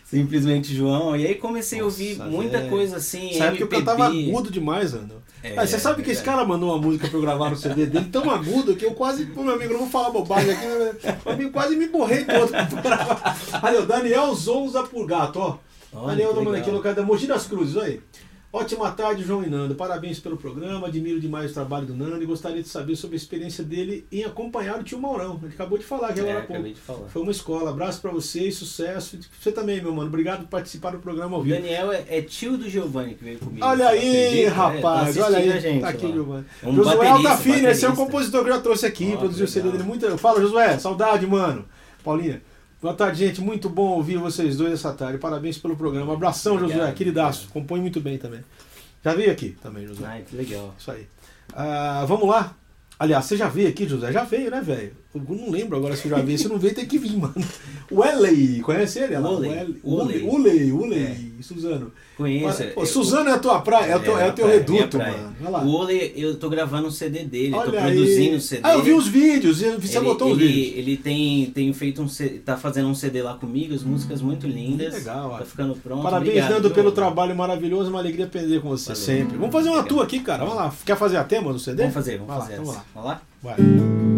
Simplesmente 0.10 0.74
João. 0.74 1.16
E 1.18 1.26
aí 1.28 1.36
comecei 1.36 1.82
a 1.82 1.84
ouvir 1.84 2.18
Nossa, 2.18 2.30
muita 2.32 2.58
velho. 2.60 2.70
coisa 2.70 2.98
assim. 2.98 3.30
Essa 3.32 3.46
época 3.46 3.64
eu 3.64 3.68
MPB. 3.68 3.76
cantava 3.86 4.06
agudo 4.08 4.50
demais, 4.50 4.94
Ana. 4.94 5.16
É, 5.44 5.54
Ah, 5.58 5.68
você 5.68 5.78
sabe 5.78 6.02
que 6.02 6.10
esse 6.12 6.22
verdade. 6.22 6.38
cara 6.38 6.48
mandou 6.48 6.70
uma 6.70 6.78
música 6.82 7.08
pra 7.10 7.18
eu 7.18 7.22
gravar 7.22 7.50
no 7.50 7.58
CD 7.58 7.86
dele 7.86 8.08
tão 8.12 8.30
agudo 8.32 8.76
que 8.76 8.86
eu 8.86 8.92
quase, 8.94 9.26
pô, 9.28 9.44
meu 9.44 9.54
amigo, 9.56 9.74
não 9.74 9.82
vou 9.82 9.90
falar 9.90 10.10
bobagem 10.12 10.52
aqui, 10.52 10.66
né? 10.66 10.96
Meu 11.26 11.34
amigo, 11.34 11.52
quase 11.52 11.76
me 11.76 11.88
borrei 11.90 12.24
todo 12.24 12.48
pra 12.50 12.82
gravar. 12.82 13.38
Olha, 13.62 13.82
o 13.82 13.86
Daniel 13.86 14.34
Zonza 14.34 14.82
Purgato, 14.84 15.40
ó. 15.40 15.58
Olha, 15.94 16.08
Daniel 16.16 16.34
que 16.34 16.40
legal. 16.40 16.54
aqui 16.56 16.70
no 16.70 16.78
lugar 16.78 16.94
da 16.96 17.04
Mogi 17.04 17.28
das 17.28 17.46
Cruzes, 17.46 17.76
olha 17.76 17.88
aí. 17.88 18.00
Ótima 18.52 18.90
tarde, 18.92 19.24
João 19.24 19.44
e 19.44 19.50
Nando. 19.50 19.76
Parabéns 19.76 20.20
pelo 20.20 20.38
programa, 20.38 20.88
admiro 20.88 21.20
demais 21.20 21.52
o 21.52 21.54
trabalho 21.54 21.86
do 21.86 21.94
Nando 21.94 22.24
e 22.24 22.26
gostaria 22.26 22.64
de 22.64 22.70
saber 22.70 22.96
sobre 22.96 23.16
a 23.16 23.18
experiência 23.18 23.62
dele 23.64 24.08
em 24.10 24.24
acompanhar 24.24 24.80
o 24.80 24.84
tio 24.84 24.98
Maurão. 25.00 25.38
Ele 25.44 25.54
acabou 25.54 25.78
de 25.78 25.84
falar 25.84 26.08
aqui 26.10 26.22
É, 26.22 26.24
agora 26.24 26.38
pouco. 26.40 26.54
acabei 26.54 26.74
de 26.74 26.80
falar. 26.80 27.08
Foi 27.10 27.22
uma 27.22 27.32
escola. 27.32 27.70
Abraço 27.72 28.02
pra 28.02 28.10
vocês, 28.10 28.56
sucesso. 28.56 29.20
Você 29.38 29.52
também, 29.52 29.82
meu 29.82 29.94
mano. 29.94 30.08
Obrigado 30.08 30.40
por 30.44 30.48
participar 30.48 30.92
do 30.92 31.00
programa 31.00 31.36
ao 31.36 31.42
O 31.42 31.44
vivo. 31.44 31.56
Daniel 31.58 31.92
é, 31.92 32.06
é 32.08 32.22
tio 32.22 32.58
do 32.58 32.70
Giovanni 32.70 33.16
que 33.16 33.24
veio 33.24 33.38
comigo. 33.38 33.66
Olha 33.66 33.90
aí? 33.90 34.46
É, 34.46 34.50
tá 34.50 34.56
rapaz, 34.56 35.02
assistindo 35.10 35.26
olha 35.26 35.38
aí. 35.38 35.52
a 35.52 35.60
gente 35.60 35.82
tá 35.82 35.90
aqui. 35.90 36.12
Giovanni. 36.12 36.46
Um 36.64 36.74
Josué 36.76 37.08
Altafine, 37.10 37.66
esse 37.68 37.86
é 37.86 37.90
o 37.90 37.96
compositor 37.96 38.44
que 38.44 38.50
eu 38.50 38.56
já 38.56 38.62
trouxe 38.62 38.86
aqui, 38.86 39.12
Ó, 39.14 39.18
produziu 39.18 39.44
o 39.44 39.48
que 39.48 39.54
CD 39.54 39.72
dele. 39.72 39.84
Muito... 39.84 40.18
Fala, 40.18 40.40
Josué, 40.40 40.80
saudade, 40.80 41.28
mano. 41.28 41.66
Paulinha, 42.02 42.42
boa 42.82 42.94
tarde, 42.94 43.26
gente. 43.26 43.42
Muito 43.42 43.70
bom 43.70 43.90
ouvir 43.90 44.18
vocês 44.18 44.58
dois 44.58 44.74
essa 44.74 44.94
tarde. 44.94 45.18
Parabéns 45.18 45.58
pelo 45.58 45.76
programa. 45.76 46.14
Abração, 46.14 46.56
Obrigado, 46.56 46.78
Josué, 46.78 46.92
queridaço. 46.94 47.50
Compõe 47.50 47.82
muito 47.82 48.00
bem 48.00 48.18
também. 48.18 48.42
Já 49.04 49.14
veio 49.14 49.32
aqui 49.32 49.58
também, 49.62 49.88
Josué. 49.88 50.08
Ai, 50.08 50.24
que 50.24 50.36
legal. 50.36 50.74
Isso 50.78 50.92
aí. 50.92 51.08
Ah, 51.54 52.06
vamos 52.08 52.28
lá. 52.28 52.56
Aliás, 53.00 53.26
você 53.26 53.38
já 53.38 53.48
veio 53.48 53.70
aqui, 53.70 53.88
José? 53.88 54.12
Já 54.12 54.24
veio, 54.24 54.50
né, 54.50 54.60
velho? 54.62 54.94
Eu 55.16 55.36
não 55.36 55.50
lembro 55.50 55.76
agora 55.78 55.96
se 55.96 56.06
eu 56.06 56.12
já 56.12 56.22
veio. 56.22 56.38
Se 56.38 56.48
não 56.48 56.60
veio, 56.60 56.76
tem 56.76 56.86
que 56.86 56.98
vir, 57.00 57.18
mano. 57.18 57.34
O 57.90 58.04
Elley, 58.04 58.60
conhece 58.62 59.00
ele? 59.00 59.16
O 59.16 59.44
Elley. 59.44 59.76
Uley. 59.84 60.22
Uley, 60.24 60.72
Uley. 60.72 61.34
Suzano. 61.42 61.92
Conheço. 62.16 62.64
Pô, 62.76 62.86
Suzano 62.86 63.30
é 63.30 63.34
a 63.34 63.40
tua 63.40 63.62
praia, 63.62 63.92
é, 63.94 63.96
o 63.96 64.00
teu, 64.00 64.18
é 64.18 64.28
o 64.30 64.34
teu 64.34 64.46
praia, 64.46 64.66
minha 64.68 64.82
reduto, 64.82 64.98
mano. 64.98 65.36
Olha 65.40 65.50
lá. 65.50 65.64
O 65.64 65.70
Ole, 65.70 66.14
eu 66.16 66.36
tô 66.38 66.50
gravando 66.50 66.88
um 66.88 66.92
CD 66.92 67.24
dele, 67.24 67.52
tô 67.52 67.60
Olha 67.60 67.82
produzindo 67.82 68.30
aí. 68.32 68.36
um 68.36 68.40
CD. 68.40 68.62
Ah, 68.64 68.74
eu 68.74 68.84
vi 68.84 68.94
os 68.94 69.08
vídeos, 69.08 69.60
você 69.60 69.98
ele, 69.98 70.06
botou 70.06 70.32
os 70.32 70.38
ele, 70.38 70.48
vídeos. 70.48 70.78
ele 70.78 70.98
tem, 70.98 71.46
tem 71.52 71.72
feito 71.74 72.02
um 72.02 72.08
CD, 72.10 72.40
tá 72.40 72.58
fazendo 72.58 72.88
um 72.90 72.96
CD 72.96 73.22
lá 73.22 73.36
comigo, 73.36 73.74
as 73.74 73.84
músicas 73.84 74.22
muito 74.22 74.46
lindas. 74.48 74.94
Legal, 74.94 75.38
Tá 75.38 75.46
ficando 75.46 75.76
pronto. 75.76 76.04
Parabéns, 76.04 76.30
Obrigado, 76.38 76.52
Nando, 76.64 76.72
pelo 76.72 76.92
trabalho 76.92 77.36
maravilhoso. 77.36 77.90
Uma 77.90 78.00
alegria 78.00 78.26
aprender 78.26 78.62
com 78.62 78.70
você 78.70 78.90
Valeu. 78.90 79.02
sempre. 79.02 79.38
Vamos 79.38 79.54
fazer 79.54 79.70
uma 79.70 79.78
Obrigado. 79.80 79.96
tua 79.96 80.04
aqui, 80.04 80.20
cara. 80.20 80.44
Vamos 80.44 80.56
lá. 80.56 80.74
Quer 80.86 80.98
fazer 80.98 81.18
a 81.18 81.24
tema 81.24 81.54
do 81.54 81.60
CD? 81.60 81.84
Vamos 81.84 81.94
fazer, 81.94 82.18
vamos 82.18 82.28
Vai 82.28 82.38
lá, 82.38 82.42
fazer 82.44 82.54
então 82.56 82.66
vamos 82.66 82.82
Vamos 82.94 83.10
lá? 83.10 83.22
Vai. 83.44 84.17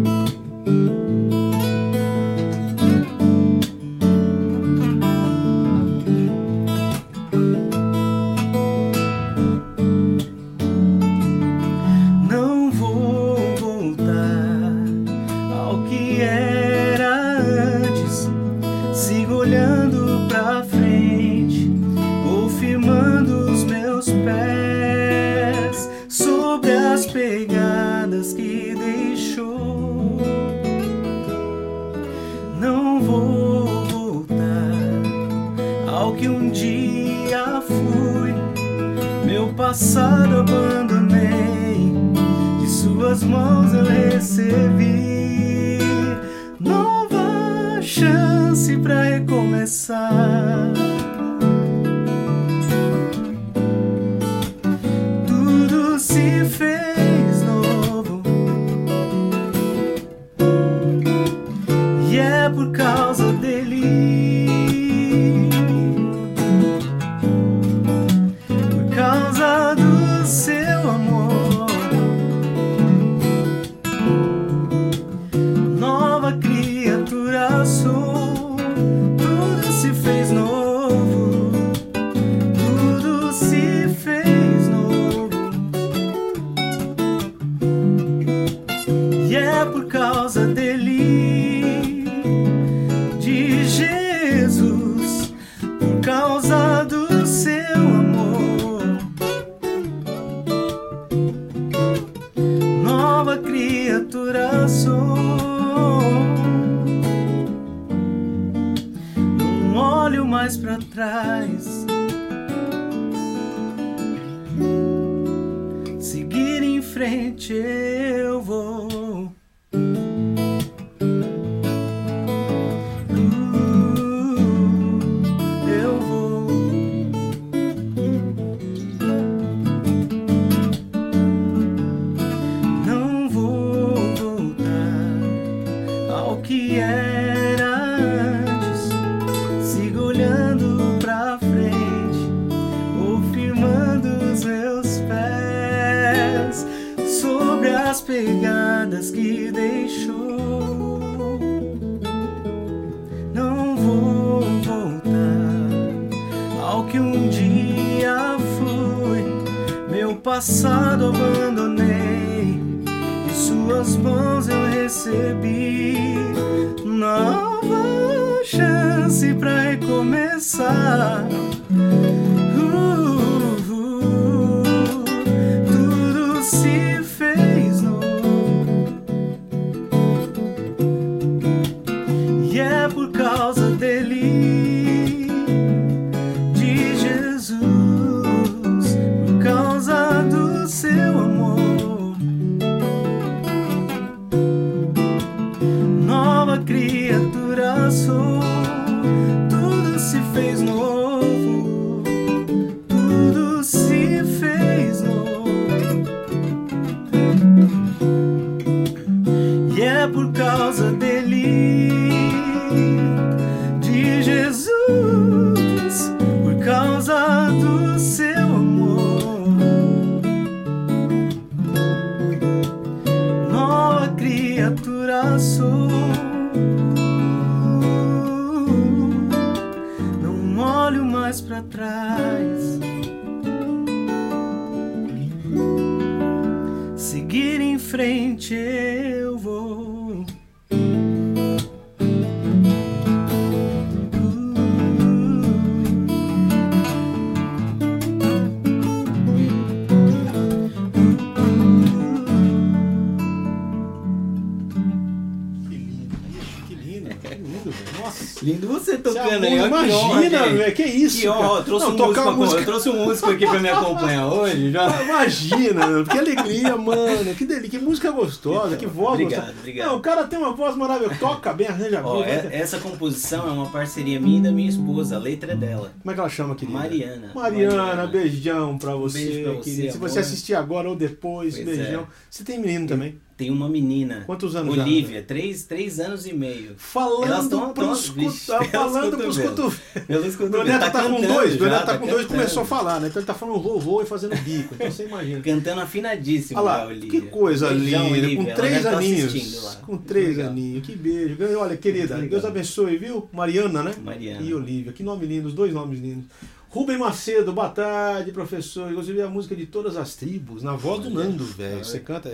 Você 258.70 258.92
Você 258.92 258.98
tocando 258.98 259.44
é 259.44 259.48
aí. 259.48 259.66
Imagina, 259.66 260.46
velho, 260.48 260.74
que 260.74 260.82
isso? 260.84 261.20
Que 261.20 261.28
honra, 261.28 261.58
eu 261.58 261.64
trouxe, 261.64 261.86
Não, 261.86 261.92
um 261.92 261.96
tocar 261.96 262.20
músico, 262.24 262.36
música 262.40 262.60
eu 262.60 262.64
trouxe 262.64 262.88
um 262.90 263.04
músico 263.04 263.30
aqui 263.30 263.46
pra 263.46 263.58
me 263.60 263.68
acompanhar 263.68 264.26
hoje. 264.32 264.70
Já. 264.72 265.02
Imagina, 265.02 266.04
que 266.10 266.18
alegria, 266.18 266.76
mano. 266.76 267.34
Que 267.34 267.44
delícia, 267.46 267.70
que 267.78 267.84
música 267.84 268.10
gostosa, 268.10 268.76
que 268.76 268.86
voz 268.86 269.12
Obrigado, 269.14 269.40
gostosa. 269.40 269.58
obrigado. 269.60 269.88
Não, 269.88 269.96
o 269.96 270.00
cara 270.00 270.24
tem 270.24 270.38
uma 270.38 270.52
voz 270.52 270.76
maravilhosa, 270.76 271.16
toca 271.18 271.52
bem, 271.52 271.66
arranja 271.68 272.02
bem. 272.02 272.22
é- 272.24 272.48
essa 272.52 272.78
composição 272.78 273.48
é 273.48 273.52
uma 273.52 273.66
parceria 273.66 274.20
minha 274.20 274.38
e 274.38 274.42
da 274.42 274.50
minha 274.52 274.68
esposa, 274.68 275.16
a 275.16 275.18
letra 275.18 275.52
é 275.52 275.56
dela. 275.56 275.92
Como 276.00 276.10
é 276.10 276.14
que 276.14 276.20
ela 276.20 276.28
chama, 276.28 276.54
querida? 276.54 276.78
Mariana. 276.78 277.30
Mariana, 277.34 278.06
beijão 278.06 278.78
pra 278.78 278.94
você, 278.94 279.18
beijo 279.24 279.42
pra 279.42 279.52
você, 279.52 279.70
querida. 279.70 279.92
Se 279.92 279.98
você 279.98 280.18
assistir 280.20 280.54
agora 280.54 280.88
ou 280.88 280.96
depois, 280.96 281.54
Pois 281.54 281.66
beijão. 281.66 282.02
é. 282.02 282.04
Você 282.30 282.44
tem 282.44 282.58
menino 282.58 282.86
também? 282.86 283.16
Tem 283.40 283.50
uma 283.50 283.70
menina. 283.70 284.24
Quantos 284.26 284.54
anos 284.54 284.76
já? 284.76 284.82
Olivia, 284.82 285.22
três, 285.22 285.64
três 285.64 285.98
anos 285.98 286.26
e 286.26 286.34
meio. 286.34 286.74
Falando 286.76 287.72
pros, 287.72 288.10
vixe, 288.10 288.48
tá 288.48 288.58
pelos 288.68 288.70
falando 288.70 289.16
pros 289.16 289.38
cotovelos. 289.38 289.80
Meu 290.06 290.62
neto 290.62 290.80
tá, 290.80 290.90
com 290.90 291.14
cantando 291.14 291.26
dois, 291.26 291.58
meu 291.58 291.70
neto 291.70 291.86
tá 291.86 291.96
com 291.96 292.06
dois 292.06 292.24
e 292.24 292.28
começou 292.28 292.64
a 292.64 292.66
falar, 292.66 293.00
né? 293.00 293.08
Então 293.08 293.18
ele 293.18 293.26
tá 293.26 293.32
falando 293.32 293.58
vovô 293.58 294.02
e 294.02 294.04
fazendo 294.04 294.36
bico. 294.42 294.74
Então 294.74 294.90
você 294.90 295.06
imagina. 295.06 295.40
Cantando 295.40 295.80
afinadíssimo, 295.80 296.60
Olha 296.60 296.66
lá, 296.70 296.86
Olivia. 296.86 297.08
que 297.08 297.20
coisa 297.28 297.70
linda, 297.70 298.36
com 298.36 298.54
três 298.54 298.82
tá 298.82 298.90
aninhos. 298.90 299.78
Com 299.86 299.96
três 299.96 300.38
aninhos, 300.38 300.86
que 300.86 300.94
beijo. 300.94 301.38
Olha, 301.58 301.78
querida. 301.78 302.18
Deus 302.18 302.44
abençoe, 302.44 302.98
viu? 302.98 303.26
Mariana, 303.32 303.82
né? 303.82 303.94
Mariana. 304.04 304.42
E 304.42 304.52
Olivia, 304.52 304.92
que 304.92 305.02
nome 305.02 305.24
lindo, 305.24 305.48
os 305.48 305.54
dois 305.54 305.72
nomes 305.72 305.98
lindos. 305.98 306.26
Rubem 306.70 306.96
Macedo, 306.98 307.52
boa 307.52 307.68
tarde, 307.68 308.30
professor. 308.30 308.88
Eu 308.90 308.94
gostaria 308.96 309.24
a 309.24 309.28
música 309.28 309.56
de 309.56 309.66
todas 309.66 309.96
as 309.96 310.14
tribos, 310.14 310.62
na 310.62 310.76
voz 310.76 311.02
do 311.02 311.10
Nando, 311.10 311.44
velho. 311.44 311.84
Você 311.84 311.98
canta? 311.98 312.28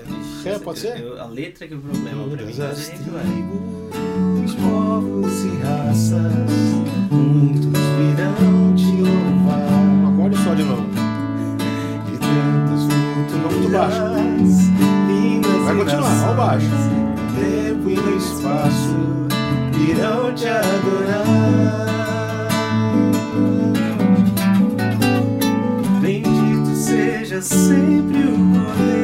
É, 0.45 0.59
pode 0.59 0.79
ser? 0.79 1.01
eu- 1.01 1.19
a 1.21 1.25
letra 1.25 1.67
que 1.67 1.73
é 1.73 1.77
o 1.77 1.81
problema. 1.81 2.23
Todas 2.29 2.59
mas 2.59 2.61
as 2.61 2.89
tribos, 2.89 4.55
povos 4.57 5.43
e 5.43 5.57
raças, 5.63 6.51
muitos 7.11 7.81
virão 7.97 8.75
te 8.75 8.93
louvar. 9.01 10.13
Acorde 10.13 10.37
só 10.45 10.55
de 10.55 10.63
novo. 10.65 10.87
De 12.05 12.19
tantos 12.21 12.87
Tá 13.33 13.49
muito 13.49 13.71
baixo. 13.73 14.03
Vai 15.65 15.77
continuar, 15.77 16.29
ao 16.29 16.35
baixo. 16.37 16.67
Tempo 17.39 17.89
e 17.89 17.97
no 17.97 18.17
espaço 18.19 18.97
virão 19.73 20.35
te 20.35 20.47
adorar. 20.47 21.86
Seja 27.37 27.43
sempre 27.43 28.19
o 28.19 28.65
Cordeiro, 28.65 28.96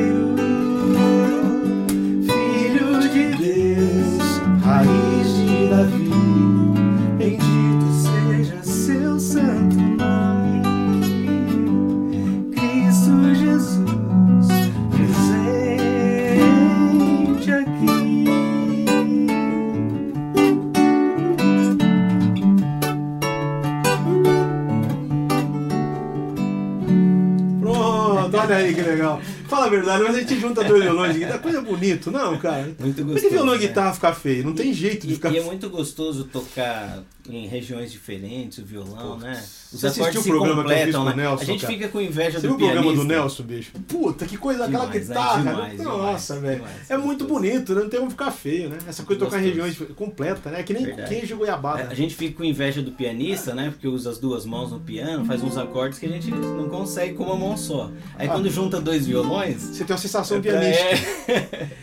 Mas 29.98 30.16
a 30.16 30.20
gente 30.20 30.40
junta 30.40 30.64
dois 30.64 30.82
violões 30.82 31.16
aqui, 31.16 31.24
dá 31.26 31.38
coisa 31.38 31.60
bonito, 31.60 32.10
não, 32.10 32.38
cara. 32.38 32.62
Muito 32.78 32.96
Por 32.96 33.04
gostoso. 33.12 33.20
que 33.28 33.28
violão 33.34 33.54
e 33.54 33.58
né? 33.58 33.66
guitarra 33.66 33.94
ficar 33.94 34.12
feio? 34.14 34.44
Não 34.44 34.54
tem 34.54 34.72
jeito 34.72 35.06
de 35.06 35.12
E, 35.12 35.16
ficar 35.16 35.30
e 35.30 35.38
é 35.38 35.42
muito 35.42 35.68
gostoso 35.70 36.24
tocar 36.24 37.02
em 37.28 37.46
regiões 37.46 37.92
diferentes, 37.92 38.58
o 38.58 38.64
violão, 38.64 39.16
né? 39.16 39.40
Os 39.72 39.80
Você 39.80 39.86
assistiu 39.86 40.20
o 40.20 40.24
programa 40.24 40.64
que 40.64 40.72
eu 40.72 40.76
fiz 40.86 40.94
com 40.96 41.00
o 41.02 41.04
né? 41.04 41.14
Nelson, 41.16 41.42
a 41.42 41.46
gente 41.46 41.60
cara? 41.60 41.72
fica 41.72 41.88
com 41.88 42.00
inveja 42.00 42.40
Você 42.40 42.48
do 42.48 42.56
viu 42.56 42.56
o 42.56 42.58
programa 42.58 42.82
pianista. 42.82 43.04
do 43.04 43.08
Nelson, 43.08 43.42
bicho? 43.44 43.72
Puta, 43.86 44.26
que 44.26 44.36
coisa, 44.36 44.64
aquela 44.64 44.86
Demais, 44.86 45.08
né? 45.08 45.14
guitarra. 45.14 45.40
Demais, 45.52 45.80
Nossa, 45.82 46.34
demais, 46.34 46.58
velho. 46.58 46.70
É 46.88 46.96
muito 46.98 47.24
bonito, 47.24 47.74
né? 47.74 47.82
não 47.82 47.88
tem 47.88 48.00
como 48.00 48.10
ficar 48.10 48.30
feio, 48.32 48.70
né? 48.70 48.78
Essa 48.88 49.04
coisa 49.04 49.20
de 49.20 49.24
tocar 49.26 49.40
em 49.40 49.46
regiões 49.46 49.76
completa, 49.94 50.50
né? 50.50 50.60
É 50.60 50.62
que 50.64 50.72
nem 50.74 50.84
Verdade. 50.84 51.08
queijo 51.14 51.34
e 51.34 51.38
goiabada. 51.38 51.88
A 51.88 51.94
gente 51.94 52.14
fica 52.16 52.36
com 52.38 52.44
inveja 52.44 52.82
do 52.82 52.90
pianista, 52.90 53.54
né? 53.54 53.70
Porque 53.70 53.86
usa 53.86 54.10
as 54.10 54.18
duas 54.18 54.44
mãos 54.44 54.72
no 54.72 54.80
piano, 54.80 55.24
faz 55.24 55.42
uns 55.44 55.56
acordes 55.56 56.00
que 56.00 56.06
a 56.06 56.08
gente 56.10 56.28
não 56.30 56.68
consegue 56.68 57.14
com 57.14 57.22
uma 57.24 57.36
mão 57.36 57.56
só. 57.56 57.88
Aí 58.18 58.26
Ah. 58.26 58.32
quando 58.32 58.50
junta 58.50 58.80
dois 58.80 59.06
violões. 59.06 59.62
Você 59.82 59.86
tem 59.86 59.94
uma 59.94 60.00
sensação 60.02 60.38
é- 60.38 60.40
pianística. 60.40 61.70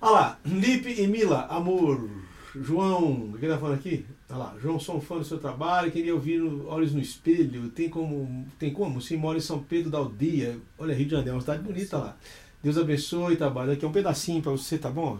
Olha 0.00 0.12
lá, 0.12 0.38
Lipe 0.46 0.94
e 1.00 1.06
Mila, 1.06 1.46
amor. 1.50 2.08
João, 2.54 3.30
o 3.32 3.36
que 3.38 3.44
ele 3.44 3.52
tá 3.52 3.58
falando 3.60 3.74
aqui? 3.76 4.04
Olha 4.28 4.38
lá, 4.38 4.54
João, 4.60 4.80
sou 4.80 4.96
um 4.96 5.00
fã 5.00 5.18
do 5.18 5.24
seu 5.24 5.38
trabalho, 5.38 5.90
queria 5.92 6.14
ouvir 6.14 6.38
no- 6.40 6.66
Olhos 6.68 6.92
no 6.92 7.00
Espelho. 7.00 7.68
Tem 7.68 7.88
como? 7.88 8.46
Tem 8.58 8.72
como? 8.72 9.00
Sim, 9.00 9.16
mora 9.16 9.38
em 9.38 9.40
São 9.40 9.58
Pedro 9.60 9.90
da 9.90 9.98
Aldeia. 9.98 10.56
Olha, 10.78 10.94
Rio 10.94 11.04
de 11.04 11.10
Janeiro, 11.12 11.30
é 11.30 11.34
uma 11.34 11.40
cidade 11.40 11.62
bonita 11.62 11.96
lá. 11.98 12.16
Deus 12.62 12.76
abençoe, 12.78 13.36
trabalho. 13.36 13.72
Aqui 13.72 13.84
é 13.84 13.88
um 13.88 13.92
pedacinho 13.92 14.42
pra 14.42 14.52
você, 14.52 14.78
tá 14.78 14.90
bom? 14.90 15.18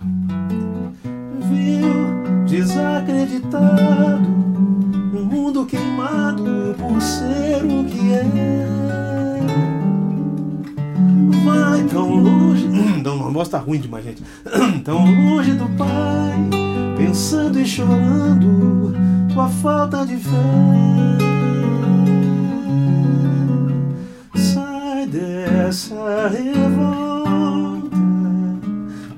Viu 1.48 2.44
desacreditado 2.46 4.28
um 4.28 5.24
mundo 5.24 5.64
queimado 5.66 6.74
por 6.78 7.00
ser 7.00 7.64
o 7.64 7.84
que 7.84 8.12
é. 8.12 8.79
Vai 11.80 11.88
tão 11.88 12.14
longe, 12.14 12.68
Não, 13.02 13.26
a 13.26 13.30
voz 13.30 13.48
tá 13.48 13.58
ruim 13.58 13.80
demais, 13.80 14.04
gente. 14.04 14.22
tão 14.84 15.02
longe 15.02 15.52
do 15.52 15.64
Pai, 15.78 16.50
pensando 16.98 17.58
e 17.58 17.64
chorando 17.64 18.92
tua 19.32 19.48
falta 19.48 20.04
de 20.04 20.16
fé. 20.16 20.30
Sai 24.34 25.06
dessa 25.06 26.28
revolta, 26.28 27.96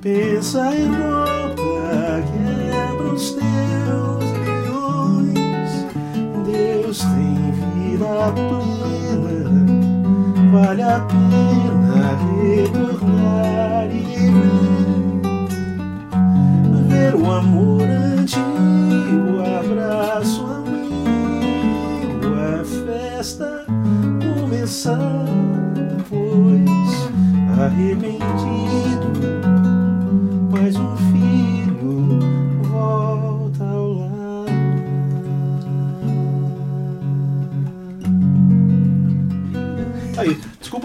pensa 0.01 0.73
em 0.73 0.89
volta, 0.89 2.23
quebra 2.31 3.13
os 3.13 3.31
teus 3.31 4.31
grilhões. 4.39 5.85
Deus 6.45 6.99
tem 6.99 7.51
vida 7.51 8.31
plena, 8.33 9.02
vale 10.53 10.83
a 10.83 10.99
pena 10.99 12.15
retornar 12.45 13.87
e 13.89 14.03
ver, 14.29 14.75
ver 16.87 17.15
o 17.15 17.31
amor 17.31 17.81
antigo, 17.81 19.41
abraço 19.59 20.45
amigo, 20.45 22.35
a 22.35 22.63
festa 22.85 23.65
começar, 24.39 25.25
pois 26.07 27.09
arrependido, 27.59 28.92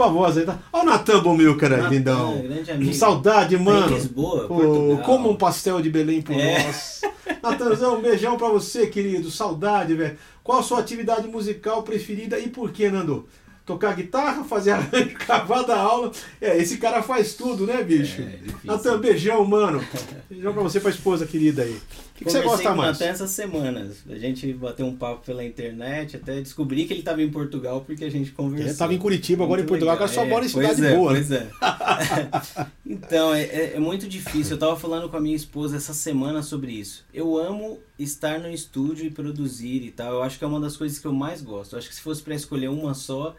A 0.03 0.09
voz 0.09 0.37
aí, 0.39 0.45
tá? 0.45 0.59
Olha 0.73 0.83
o 0.83 0.87
Natan 0.87 1.23
Bomilcar 1.23 1.73
aí, 1.73 1.89
lindão. 1.91 2.41
grande 2.43 2.71
amigo. 2.71 2.95
Saudade, 2.95 3.57
mano. 3.59 3.91
Em 3.91 3.95
Lisboa, 3.95 4.47
Pô, 4.47 4.55
Portugal. 4.57 4.99
como 5.05 5.31
um 5.31 5.37
pastel 5.37 5.81
de 5.81 5.91
Belém 5.91 6.23
por 6.23 6.35
É. 6.35 6.65
nós. 6.65 7.01
Natanzão, 7.43 7.99
um 7.99 8.03
beijão 8.03 8.37
pra 8.37 8.49
você, 8.49 8.87
querido. 8.87 9.31
Saudade, 9.31 9.95
velho. 9.95 10.17
Qual 10.43 10.59
a 10.59 10.63
sua 10.63 10.79
atividade 10.81 11.29
musical 11.29 11.83
preferida 11.83 12.39
e 12.39 12.49
por 12.49 12.71
que, 12.71 12.89
Nando? 12.89 13.27
Tocar 13.69 13.95
guitarra, 13.95 14.43
fazer 14.45 14.71
arranjo, 14.73 15.15
cavar 15.27 15.63
da 15.67 15.77
aula. 15.79 16.11
É, 16.41 16.57
esse 16.57 16.79
cara 16.79 17.03
faz 17.03 17.35
tudo, 17.35 17.67
né, 17.67 17.83
bicho? 17.85 18.23
É. 18.23 18.39
Natan, 18.65 18.99
beijão, 18.99 19.45
mano. 19.45 19.85
Beijão 20.31 20.55
pra 20.55 20.63
você 20.63 20.79
e 20.79 20.81
pra 20.81 20.91
esposa 20.91 21.27
querida 21.27 21.63
aí. 21.65 21.75
O 21.75 22.15
que, 22.19 22.25
que 22.25 22.31
você 22.33 22.41
gosta 22.41 22.75
mais? 22.75 22.93
Natan 22.99 23.11
essas 23.13 23.31
semanas. 23.31 23.99
A 24.09 24.17
gente 24.17 24.51
bateu 24.55 24.87
um 24.87 24.97
papo 24.97 25.25
pela 25.27 25.45
internet, 25.45 26.17
até 26.17 26.41
descobri 26.41 26.87
que 26.87 26.95
ele 26.95 27.01
estava 27.01 27.23
em 27.23 27.29
Portugal 27.31 27.83
porque 27.87 28.05
a 28.07 28.11
gente 28.11 28.33
conversou. 28.33 28.69
Ele 28.71 28.75
tava 28.77 28.95
em 28.95 28.99
Curitiba, 28.99 29.45
agora 29.45 29.61
em 29.61 29.65
Muito 29.65 29.69
Portugal, 29.69 29.95
legal. 29.95 30.09
agora 30.09 30.15
só 30.19 30.25
É, 30.27 30.29
mora 30.31 30.47
em 30.47 30.51
pois 30.51 30.67
cidade 30.77 30.93
é, 30.93 30.97
boa. 30.97 31.13
né? 31.13 31.19
Pois 31.19 31.31
é. 31.31 32.67
então, 32.87 33.35
é, 33.35 33.43
é- 33.43 33.73
é 33.77 33.79
muito 33.79 34.09
difícil. 34.09 34.55
Eu 34.55 34.59
tava 34.59 34.77
falando 34.77 35.09
com 35.11 35.17
a 35.17 35.21
minha 35.21 35.37
esposa 35.37 35.77
essa 35.77 35.93
semana 35.93 36.43
sobre 36.43 36.73
isso. 36.73 37.05
Eu 37.13 37.37
amo 37.37 37.79
estar 37.99 38.41
no 38.41 38.51
estúdio 38.51 39.05
e 39.07 39.11
produzir 39.11 39.83
e 39.85 39.91
tal. 39.91 40.15
Eu 40.15 40.23
acho 40.23 40.39
que 40.39 40.45
é 40.45 40.49
uma 40.49 40.59
das 40.61 40.77
coisas 40.77 40.99
que 40.99 41.07
eu 41.07 41.13
mais 41.13 41.43
gosto. 41.43 41.75
Eu 41.75 41.79
acho 41.79 41.89
que 41.89 41.95
se 41.95 42.01
fosse 42.01 42.23
para 42.23 42.35
escolher 42.35 42.69
uma 42.69 42.95
só, 42.95 43.37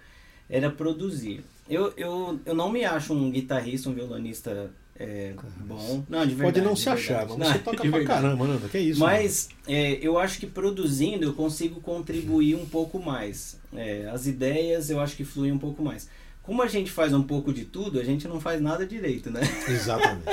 era 0.49 0.69
produzir. 0.69 1.43
Eu, 1.69 1.93
eu, 1.95 2.39
eu 2.45 2.55
não 2.55 2.71
me 2.71 2.83
acho 2.83 3.13
um 3.13 3.29
guitarrista, 3.29 3.89
um 3.89 3.93
violonista 3.93 4.71
é, 4.99 5.33
bom. 5.61 6.03
Não, 6.09 6.25
de 6.27 6.35
verdade. 6.35 6.59
Pode 6.59 6.61
não 6.61 6.75
se 6.75 6.89
achar, 6.89 7.25
mas 7.25 7.47
você 7.47 7.59
toca 7.59 7.87
pra 7.89 8.03
caramba, 8.03 8.45
Nando. 8.45 8.67
Que 8.67 8.79
isso? 8.79 8.99
Mas 8.99 9.47
é, 9.65 9.93
eu 10.01 10.19
acho 10.19 10.39
que 10.39 10.45
produzindo 10.45 11.23
eu 11.23 11.33
consigo 11.33 11.79
contribuir 11.79 12.55
um 12.55 12.65
pouco 12.65 12.99
mais. 12.99 13.57
É, 13.73 14.09
as 14.11 14.27
ideias 14.27 14.89
eu 14.89 14.99
acho 14.99 15.15
que 15.15 15.23
fluem 15.23 15.53
um 15.53 15.57
pouco 15.57 15.81
mais. 15.81 16.09
Como 16.49 16.63
a 16.63 16.67
gente 16.67 16.89
faz 16.89 17.13
um 17.13 17.21
pouco 17.21 17.53
de 17.53 17.63
tudo, 17.63 17.99
a 17.99 18.03
gente 18.03 18.27
não 18.27 18.41
faz 18.41 18.59
nada 18.59 18.83
direito, 18.83 19.29
né? 19.29 19.41
Exatamente. 19.69 20.25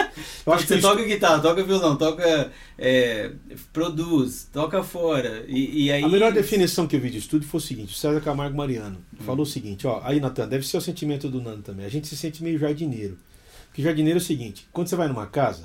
Eu 0.47 0.53
acho 0.55 0.67
que 0.67 0.73
você 0.73 0.81
toca 0.81 1.05
guitarra, 1.05 1.43
toca 1.43 1.63
violão, 1.63 1.95
toca. 1.95 2.51
é, 2.79 3.33
produz, 3.71 4.49
toca 4.51 4.83
fora. 4.83 5.45
E, 5.47 5.85
e 5.85 5.93
aí. 5.93 6.03
A 6.03 6.09
melhor 6.09 6.33
definição 6.33 6.87
que 6.87 6.97
eu 6.97 7.01
vi 7.01 7.11
de 7.11 7.19
estúdio 7.19 7.47
foi 7.47 7.59
o 7.59 7.63
seguinte: 7.63 7.93
o 7.93 7.99
César 7.99 8.23
Camargo 8.23 8.57
Mariano 8.57 8.97
falou 9.27 9.43
o 9.43 9.47
seguinte, 9.47 9.87
ó, 9.87 10.01
aí 10.03 10.19
Natan, 10.19 10.49
deve 10.49 10.67
ser 10.67 10.79
o 10.79 10.81
sentimento 10.81 11.29
do 11.29 11.43
Nando 11.43 11.61
também. 11.61 11.85
A 11.85 11.91
gente 11.91 12.09
se 12.09 12.17
sente 12.17 12.43
meio 12.43 12.59
jardineiro. 12.59 13.19
Porque 13.67 13.83
jardineiro 13.83 14.19
é 14.19 14.23
o 14.23 14.25
seguinte: 14.25 14.67
quando 14.73 14.89
você 14.89 14.97
vai 14.97 15.09
numa 15.09 15.27
casa, 15.27 15.65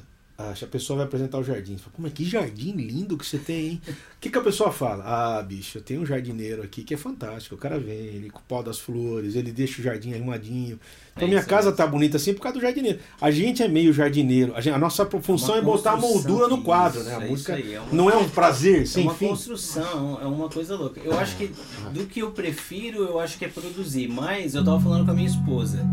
a 0.50 0.54
a 0.66 0.68
pessoa 0.68 0.98
vai 0.98 1.06
apresentar 1.06 1.38
o 1.40 1.44
jardim. 1.44 1.74
Você 1.78 1.84
fala, 1.84 1.94
mas 2.00 2.14
que 2.14 2.26
jardim 2.26 2.72
lindo 2.74 3.18
que 3.18 3.26
você 3.26 3.38
tem, 3.38 3.68
hein? 3.68 3.82
O 3.88 3.94
que, 4.20 4.30
que 4.30 4.38
a 4.38 4.42
pessoa 4.42 4.72
fala? 4.72 5.04
Ah, 5.06 5.42
bicho, 5.44 5.78
eu 5.78 5.82
tenho 5.82 6.02
um 6.02 6.06
jardineiro 6.06 6.62
aqui 6.64 6.84
que 6.84 6.94
é 6.94 6.98
fantástico. 6.98 7.56
O 7.56 7.58
cara 7.58 7.80
vem, 7.80 7.96
ele 7.98 8.30
com 8.30 8.40
o 8.40 8.44
pau 8.44 8.62
das 8.64 8.80
flores, 8.80 9.36
ele 9.36 9.52
deixa 9.52 9.82
o 9.82 9.84
jardim 9.84 10.14
arrumadinho. 10.14 10.80
Então 11.16 11.28
É 11.28 11.30
minha 11.30 11.44
casa 11.44 11.72
tá 11.72 11.86
bonita 11.86 12.18
assim 12.18 12.34
por 12.34 12.42
causa 12.42 12.58
do 12.58 12.62
jardineiro. 12.62 13.00
A 13.20 13.30
gente 13.32 13.62
é 13.62 13.68
meio 13.68 13.92
jardineiro. 13.92 14.56
A, 14.56 14.62
gente- 14.62 14.74
a 14.74 14.80
nossa 14.80 15.06
função 15.06 15.56
é 15.56 15.62
botar 15.62 15.92
a 15.94 15.98
moldura 15.98 16.48
no 16.48 16.62
quadro, 16.62 17.04
né? 17.04 17.16
A 17.16 17.24
é 17.24 17.28
música 17.30 17.56
aí, 17.56 17.74
é 17.74 17.80
uma- 17.82 17.94
não 17.94 18.10
é 18.10 18.16
um 18.16 18.30
prazer 18.30 18.84
É 18.84 18.86
sem 18.86 19.04
uma 19.04 19.14
fim. 19.14 19.28
construção, 19.28 20.20
é 20.22 20.26
uma 20.26 20.48
coisa 20.50 20.76
louca. 20.76 21.00
Eu 21.04 21.20
acho 21.20 21.36
que 21.38 21.52
do 21.94 22.06
que 22.06 22.22
eu 22.22 22.32
prefiro, 22.32 23.04
eu 23.04 23.20
acho 23.20 23.38
que 23.38 23.46
é 23.46 23.48
produzir. 23.50 24.08
Mas 24.08 24.56
eu 24.56 24.64
tava 24.64 24.80
falando 24.80 25.06
com 25.06 25.12
a 25.12 25.14
minha 25.14 25.28
esposa 25.28 25.86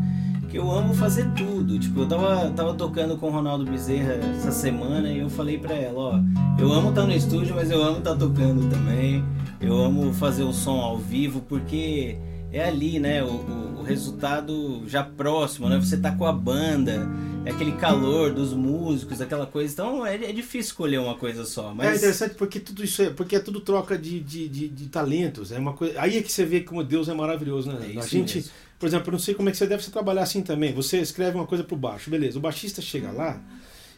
que 0.50 0.56
eu 0.56 0.70
amo 0.70 0.94
fazer 0.94 1.28
tudo. 1.36 1.78
Tipo, 1.78 2.00
eu 2.00 2.08
tava, 2.08 2.50
tava 2.50 2.74
tocando 2.74 3.16
com 3.16 3.26
o 3.28 3.30
Ronaldo 3.30 3.64
Bezerra 3.64 4.14
essa 4.36 4.50
semana 4.50 5.08
e 5.10 5.18
eu 5.18 5.28
falei 5.30 5.58
pra 5.58 5.74
ela, 5.74 5.98
ó, 5.98 6.20
eu 6.58 6.72
amo 6.72 6.90
estar 6.90 7.04
no 7.04 7.12
estúdio, 7.12 7.54
mas 7.54 7.70
eu 7.70 7.82
amo 7.82 7.98
estar 7.98 8.16
tocando 8.16 8.68
também. 8.70 9.22
Eu 9.60 9.76
amo 9.76 10.12
fazer 10.14 10.44
o 10.44 10.52
som 10.52 10.80
ao 10.80 10.96
vivo 10.98 11.40
porque 11.48 12.16
é 12.52 12.64
ali, 12.64 12.98
né, 12.98 13.22
o, 13.22 13.26
o- 13.26 13.68
o 13.80 13.82
resultado 13.82 14.82
já 14.86 15.02
próximo, 15.04 15.68
né? 15.68 15.78
Você 15.78 15.96
tá 15.96 16.10
com 16.12 16.24
a 16.26 16.32
banda, 16.32 17.06
é 17.44 17.50
aquele 17.50 17.72
calor 17.72 18.32
dos 18.32 18.52
músicos, 18.54 19.20
aquela 19.20 19.46
coisa. 19.46 19.72
Então 19.72 20.04
é, 20.06 20.14
é 20.16 20.32
difícil 20.32 20.60
escolher 20.70 20.98
uma 20.98 21.14
coisa 21.14 21.44
só. 21.44 21.72
Mas 21.74 21.86
É 21.94 21.96
interessante 21.96 22.34
porque 22.34 22.58
tudo 22.60 22.82
isso 22.84 23.02
é, 23.02 23.10
porque 23.10 23.36
é 23.36 23.40
tudo 23.40 23.60
troca 23.60 23.96
de, 23.98 24.20
de, 24.20 24.48
de, 24.48 24.68
de 24.68 24.86
talentos. 24.86 25.52
É 25.52 25.58
uma 25.58 25.72
coisa, 25.72 26.00
aí 26.00 26.16
é 26.18 26.22
que 26.22 26.30
você 26.32 26.44
vê 26.44 26.60
como 26.60 26.82
Deus 26.84 27.08
é 27.08 27.14
maravilhoso, 27.14 27.70
né? 27.70 27.78
É 27.94 27.98
a 27.98 28.02
gente, 28.06 28.36
mesmo. 28.36 28.50
Por 28.78 28.86
exemplo, 28.86 29.08
eu 29.08 29.12
não 29.12 29.18
sei 29.18 29.34
como 29.34 29.48
é 29.48 29.52
que 29.52 29.58
você 29.58 29.66
deve 29.66 29.82
trabalhar 29.90 30.22
assim 30.22 30.42
também. 30.42 30.72
Você 30.72 30.98
escreve 31.00 31.36
uma 31.36 31.46
coisa 31.46 31.64
pro 31.64 31.76
baixo, 31.76 32.10
beleza? 32.10 32.38
O 32.38 32.40
baixista 32.40 32.80
chega 32.80 33.10
lá 33.10 33.40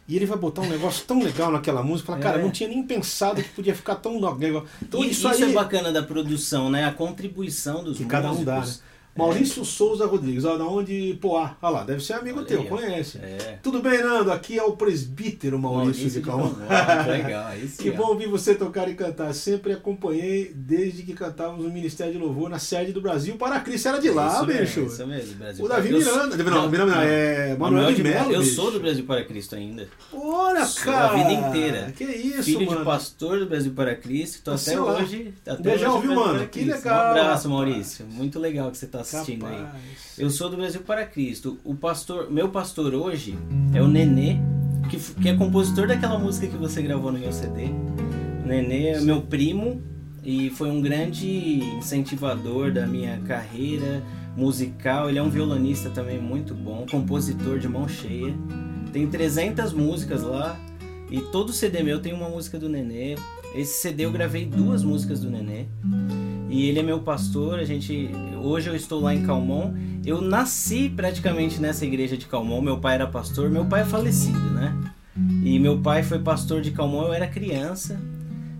e 0.07 0.15
ele 0.15 0.25
vai 0.25 0.37
botar 0.37 0.61
um 0.61 0.69
negócio 0.69 1.05
tão 1.05 1.21
legal 1.21 1.51
naquela 1.51 1.83
música, 1.83 2.07
fala, 2.07 2.19
cara, 2.19 2.37
É. 2.37 2.41
eu 2.41 2.45
não 2.45 2.51
tinha 2.51 2.67
nem 2.67 2.81
pensado 2.83 3.41
que 3.41 3.49
podia 3.49 3.75
ficar 3.75 3.95
tão 3.95 4.19
legal. 4.19 4.65
Então 4.81 5.01
isso, 5.01 5.11
isso, 5.11 5.43
aí 5.43 5.51
é 5.51 5.53
bacana 5.53 5.91
da 5.91 6.01
produção, 6.03 6.69
né? 6.69 6.85
A 6.85 6.91
contribuição 6.91 7.83
dos 7.83 7.97
que 7.97 8.03
músicos. 8.03 8.11
cada 8.11 8.31
um 8.31 8.43
dá, 8.43 8.59
né? 8.61 8.73
Maurício 9.15 9.63
Souza 9.65 10.05
Rodrigues, 10.05 10.45
ó, 10.45 10.57
da 10.57 10.63
onde 10.65 11.17
Poá, 11.21 11.55
olha 11.61 11.71
lá, 11.73 11.83
deve 11.83 12.01
ser 12.03 12.13
amigo 12.13 12.39
Olha 12.39 12.47
teu, 12.47 12.61
aí, 12.61 12.67
conhece. 12.67 13.17
É. 13.17 13.59
Tudo 13.61 13.81
bem, 13.81 14.01
Nando? 14.01 14.31
Aqui 14.31 14.57
é 14.57 14.63
o 14.63 14.71
presbítero 14.73 15.59
Maurício, 15.59 16.09
de 16.09 16.21
Calma. 16.21 16.55
Legal, 17.07 17.51
sim, 17.67 17.83
Que 17.83 17.89
ó. 17.91 17.93
bom 17.95 18.07
ouvir 18.07 18.27
você 18.27 18.55
tocar 18.55 18.87
e 18.89 18.93
cantar. 18.95 19.33
Sempre 19.33 19.73
acompanhei 19.73 20.51
desde 20.55 21.03
que 21.03 21.13
cantávamos 21.13 21.65
no 21.65 21.71
Ministério 21.71 22.13
de 22.13 22.19
Louvor 22.19 22.49
na 22.49 22.59
sede 22.59 22.91
do 22.93 23.01
Brasil 23.01 23.35
para 23.35 23.59
Cristo. 23.59 23.87
Era 23.89 23.99
de 23.99 24.09
lá, 24.09 24.33
isso 24.35 24.45
bicho. 24.45 24.79
Mesmo, 24.81 24.85
isso 24.93 25.07
mesmo, 25.07 25.35
Brasil 25.35 25.65
O 25.65 25.67
Davi 25.67 25.91
eu 25.91 26.01
sou- 26.01 26.13
Miranda. 26.13 26.37
Não, 26.43 26.69
Miranda 26.69 26.95
não, 26.95 27.01
é 27.01 27.55
Manuel 27.57 27.93
de 27.93 28.03
Mello. 28.03 28.31
Eu 28.31 28.43
sou 28.43 28.71
do 28.71 28.79
Brasil 28.79 29.03
para 29.05 29.23
Cristo 29.25 29.55
ainda. 29.55 29.87
Olha, 30.13 30.65
Sou 30.65 30.83
cara. 30.85 31.11
a 31.11 31.15
vida 31.15 31.33
inteira. 31.33 31.93
Que 31.97 32.03
isso, 32.05 32.43
Filho 32.43 32.65
mano. 32.65 32.79
de 32.79 32.85
pastor 32.85 33.39
do 33.39 33.45
Brasil 33.45 33.73
para 33.73 33.95
Cristo. 33.95 34.41
Tô 34.43 34.51
Nasceu 34.51 34.87
até 34.89 35.03
hoje. 35.03 35.33
Até 35.45 35.61
Beijão, 35.61 35.97
hoje 35.97 36.07
viu, 36.07 36.15
mano? 36.15 36.47
Que 36.47 36.63
legal, 36.63 37.07
Um 37.07 37.19
abraço. 37.19 37.49
Maurício. 37.49 38.05
Muito 38.05 38.39
legal 38.39 38.71
que 38.71 38.77
você 38.77 38.87
está 39.01 39.21
assistindo 39.21 39.45
aí. 39.45 39.57
Capaz. 39.57 39.81
Eu 40.17 40.29
sou 40.29 40.49
do 40.49 40.57
Brasil 40.57 40.81
para 40.81 41.05
Cristo. 41.05 41.59
O 41.63 41.75
pastor, 41.75 42.31
meu 42.31 42.49
pastor 42.49 42.93
hoje 42.93 43.37
é 43.73 43.81
o 43.81 43.87
Nenê, 43.87 44.37
que, 44.89 44.97
que 44.97 45.29
é 45.29 45.35
compositor 45.35 45.87
daquela 45.87 46.17
música 46.17 46.47
que 46.47 46.57
você 46.57 46.81
gravou 46.81 47.11
no 47.11 47.19
meu 47.19 47.31
CD. 47.31 47.65
O 48.43 48.47
Nenê 48.47 48.87
é 48.89 49.01
meu 49.01 49.21
primo 49.21 49.81
e 50.23 50.49
foi 50.51 50.69
um 50.69 50.81
grande 50.81 51.59
incentivador 51.77 52.71
da 52.71 52.85
minha 52.85 53.19
carreira 53.21 54.03
musical. 54.35 55.09
Ele 55.09 55.19
é 55.19 55.23
um 55.23 55.29
violonista 55.29 55.89
também 55.89 56.19
muito 56.19 56.53
bom, 56.53 56.85
compositor 56.89 57.59
de 57.59 57.67
mão 57.67 57.87
cheia. 57.87 58.33
Tem 58.91 59.07
300 59.07 59.73
músicas 59.73 60.23
lá 60.23 60.59
e 61.09 61.21
todo 61.21 61.51
CD 61.51 61.83
meu 61.83 61.99
tem 61.99 62.13
uma 62.13 62.29
música 62.29 62.59
do 62.59 62.69
Nenê. 62.69 63.15
Esse 63.53 63.81
CD 63.81 64.05
eu 64.05 64.11
gravei 64.11 64.45
duas 64.45 64.83
músicas 64.83 65.19
do 65.19 65.29
Nenê. 65.29 65.65
E 66.51 66.67
ele 66.67 66.79
é 66.79 66.83
meu 66.83 66.99
pastor, 66.99 67.59
a 67.59 67.63
gente 67.63 68.09
hoje 68.43 68.69
eu 68.69 68.75
estou 68.75 68.99
lá 68.99 69.15
em 69.15 69.23
Calmon. 69.23 69.73
Eu 70.05 70.19
nasci 70.19 70.91
praticamente 70.93 71.61
nessa 71.61 71.85
igreja 71.85 72.17
de 72.17 72.25
Calmon, 72.25 72.61
meu 72.61 72.77
pai 72.77 72.95
era 72.95 73.07
pastor, 73.07 73.49
meu 73.49 73.65
pai 73.65 73.83
é 73.83 73.85
falecido, 73.85 74.51
né? 74.51 74.75
E 75.45 75.57
meu 75.57 75.79
pai 75.79 76.03
foi 76.03 76.19
pastor 76.19 76.61
de 76.61 76.71
Calmon, 76.71 77.05
eu 77.05 77.13
era 77.13 77.25
criança. 77.25 77.97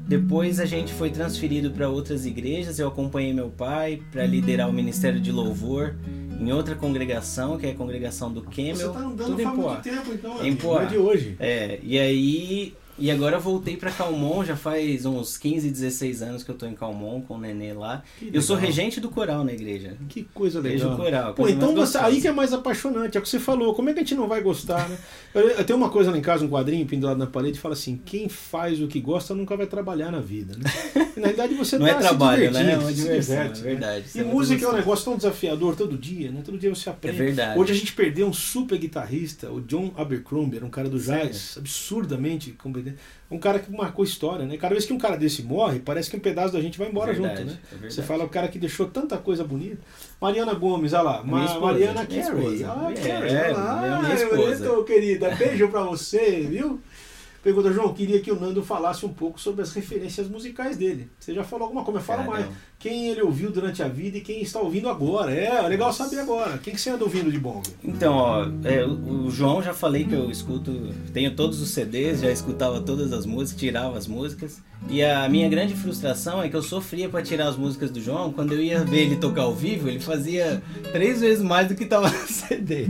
Depois 0.08 0.60
a 0.62 0.66
gente 0.66 0.94
foi 0.94 1.10
transferido 1.10 1.72
para 1.72 1.90
outras 1.90 2.26
igrejas, 2.26 2.80
eu 2.80 2.88
acompanhei 2.88 3.34
meu 3.34 3.50
pai 3.50 4.02
para 4.10 4.26
liderar 4.26 4.70
o 4.70 4.74
ministério 4.74 5.20
de 5.20 5.32
louvor 5.32 5.96
em 6.40 6.52
outra 6.52 6.76
congregação, 6.76 7.58
que 7.58 7.68
é 7.68 7.72
a 7.72 7.76
congregação 7.76 8.32
do 8.32 8.42
Você 8.42 8.74
Camel, 8.74 8.94
tá 8.94 9.00
andando 9.00 9.26
tudo 9.28 9.42
em 9.42 9.46
Poá. 9.46 9.74
muito 9.74 9.82
tempo, 9.84 10.14
então. 10.14 10.38
Em 10.38 10.40
amigo. 10.40 10.62
Poá. 10.62 10.84
É 10.84 10.86
de 10.86 10.98
hoje. 10.98 11.36
É, 11.40 11.80
e 11.84 12.00
aí. 12.00 12.74
E 13.02 13.10
agora 13.10 13.38
eu 13.38 13.42
voltei 13.42 13.76
pra 13.76 13.92
Calmon, 13.92 14.46
já 14.46 14.56
faz 14.56 15.06
uns 15.08 15.36
15, 15.38 15.70
16 15.72 16.22
anos 16.22 16.44
que 16.44 16.52
eu 16.52 16.56
tô 16.56 16.68
em 16.68 16.76
Calmon 16.76 17.22
com 17.22 17.34
o 17.34 17.38
Nenê 17.40 17.74
lá. 17.74 18.04
Eu 18.32 18.42
sou 18.44 18.56
regente 18.56 19.00
do 19.00 19.10
coral 19.10 19.44
na 19.44 19.52
igreja. 19.52 19.98
Que 20.08 20.24
coisa 20.34 20.60
legal. 20.60 20.94
o 20.94 20.98
coral. 20.98 21.34
Pô, 21.34 21.50
então 21.50 21.74
você, 21.74 21.98
aí 21.98 22.22
que 22.22 22.28
é 22.28 22.32
mais 22.32 22.54
apaixonante, 22.54 23.18
é 23.18 23.20
o 23.20 23.24
que 23.24 23.30
você 23.30 23.40
falou. 23.40 23.74
Como 23.74 23.90
é 23.90 23.94
que 23.94 24.00
a 24.00 24.04
gente 24.04 24.14
não 24.14 24.28
vai 24.28 24.42
gostar, 24.42 24.88
né? 24.88 24.98
Eu, 25.34 25.48
eu 25.50 25.64
tenho 25.64 25.80
uma 25.80 25.90
coisa 25.90 26.12
lá 26.12 26.18
em 26.18 26.22
casa, 26.22 26.44
um 26.46 26.50
quadrinho 26.50 26.86
pendurado 26.86 27.18
na 27.18 27.26
parede, 27.26 27.58
fala 27.58 27.74
assim: 27.74 27.96
quem 28.06 28.28
faz 28.28 28.82
o 28.82 28.88
que 28.88 29.00
gosta 29.00 29.34
nunca 29.34 29.56
vai 29.56 29.66
trabalhar 29.66 30.12
na 30.12 30.20
vida, 30.20 30.58
né? 30.58 30.70
E, 31.16 31.20
na 31.22 31.28
realidade 31.28 31.54
você 31.56 31.78
Não 31.80 31.86
tá 31.86 31.94
é 31.94 31.96
trabalho, 32.00 32.52
né? 32.52 32.74
É 32.74 32.78
uma 32.78 32.92
diversão, 32.92 33.36
diverte, 33.38 33.62
é 33.62 33.64
né? 33.64 33.70
verdade. 33.70 34.06
Isso 34.08 34.18
E 34.18 34.22
é 34.22 34.24
música 34.26 34.66
é 34.66 34.68
um 34.68 34.74
negócio 34.74 35.06
tão 35.06 35.16
desafiador 35.16 35.78
todo 35.78 35.98
dia, 35.98 36.30
né? 36.32 36.42
Todo 36.44 36.58
dia 36.58 36.70
você 36.76 36.90
É 36.90 36.92
aprende. 36.92 37.18
verdade. 37.18 37.58
Hoje 37.58 37.72
a 37.72 37.76
gente 37.76 37.94
perdeu 37.94 38.28
um 38.28 38.34
super 38.34 38.78
guitarrista, 38.78 39.50
o 39.50 39.62
John 39.62 39.94
Abercrombie, 39.96 40.58
era 40.58 40.66
um 40.66 40.70
cara 40.70 40.90
do 40.90 41.00
jazz, 41.00 41.56
absurdamente 41.58 42.52
competente. 42.52 42.91
Um 43.30 43.40
cara 43.40 43.60
que 43.60 43.72
marcou 43.72 44.04
história, 44.04 44.46
né? 44.46 44.58
Cada 44.58 44.74
vez 44.74 44.86
que 44.86 44.92
um 44.92 44.98
cara 44.98 45.16
desse 45.16 45.42
morre, 45.42 45.80
parece 45.80 46.10
que 46.10 46.18
um 46.18 46.20
pedaço 46.20 46.52
da 46.54 46.60
gente 46.62 46.78
vai 46.78 46.90
embora 46.90 47.14
verdade, 47.14 47.42
junto, 47.44 47.52
né? 47.52 47.60
é. 47.84 47.90
Você 47.90 48.02
fala 48.02 48.26
o 48.26 48.30
cara 48.30 48.48
que 48.50 48.60
deixou 48.60 48.88
tanta 48.88 49.18
coisa 49.18 49.44
bonita. 49.44 49.78
Mariana 50.20 50.54
Gomes, 50.54 50.92
olha 50.94 51.02
lá. 51.04 51.24
Minha 51.24 51.38
Ma- 51.38 51.46
esposa, 51.46 51.66
Mariana 51.66 52.06
Carey. 52.06 52.64
Ah, 52.66 52.92
É, 52.92 52.94
Carey, 53.08 53.34
é, 53.34 53.44
olha 53.46 53.58
lá. 53.58 54.02
minha 54.02 54.16
esposa. 54.16 54.36
bonito, 54.66 54.84
querida. 54.84 55.36
Beijo 55.36 55.68
pra 55.70 55.84
você, 55.84 56.42
viu? 56.50 56.82
Pergunta, 57.44 57.74
João, 57.74 57.92
queria 57.94 58.20
que 58.22 58.32
o 58.32 58.40
Nando 58.40 58.64
falasse 58.64 59.04
um 59.06 59.14
pouco 59.14 59.40
sobre 59.40 59.64
as 59.64 59.74
referências 59.74 60.28
musicais 60.30 60.78
dele. 60.78 61.10
Você 61.20 61.34
já 61.34 61.44
falou 61.44 61.66
alguma 61.66 61.84
coisa, 61.84 62.00
mas 62.00 62.06
fala 62.06 62.24
mais. 62.24 62.46
Caramba. 62.46 62.72
Quem 62.78 63.10
ele 63.10 63.22
ouviu 63.22 63.52
durante 63.52 63.82
a 63.82 63.88
vida 63.88 64.18
e 64.18 64.22
quem 64.22 64.42
está 64.42 64.60
ouvindo 64.60 64.90
agora. 64.90 65.34
É, 65.34 65.46
é 65.46 65.68
legal 65.68 65.92
saber 65.92 66.20
agora. 66.20 66.58
Quem 66.58 66.74
que 66.74 66.82
você 66.82 66.92
anda 66.92 67.04
ouvindo 67.04 67.32
de 67.32 67.40
bom? 67.40 67.62
Então, 67.84 68.14
ó, 68.14 68.46
é, 68.64 68.86
o 68.86 69.30
João 69.30 69.62
já 69.62 69.74
falei 69.74 70.04
que 70.04 70.14
eu 70.14 70.30
escuto, 70.30 70.72
tenho 71.14 71.36
todos 71.36 71.62
os 71.62 71.70
CDs, 71.70 72.22
já 72.22 72.32
escutava 72.32 72.82
todas 72.82 73.12
as 73.14 73.26
músicas, 73.26 73.60
tirava 73.60 73.98
as 73.98 74.08
músicas. 74.08 74.62
E 74.90 75.04
a 75.04 75.30
minha 75.30 75.48
grande 75.48 75.76
frustração 75.76 76.42
é 76.42 76.50
que 76.50 76.56
eu 76.56 76.64
sofria 76.64 77.08
pra 77.08 77.22
tirar 77.22 77.48
as 77.48 77.56
músicas 77.56 77.92
do 77.92 78.02
João. 78.02 78.34
Quando 78.34 78.54
eu 78.54 78.62
ia 78.62 78.84
ver 78.84 79.02
ele 79.02 79.16
tocar 79.16 79.44
ao 79.44 79.54
vivo, 79.54 79.88
ele 79.88 80.00
fazia 80.00 80.62
três 80.92 81.22
vezes 81.22 81.44
mais 81.44 81.68
do 81.68 81.76
que 81.76 81.86
tava 81.86 82.10
no 82.10 82.28
CD. 82.28 82.88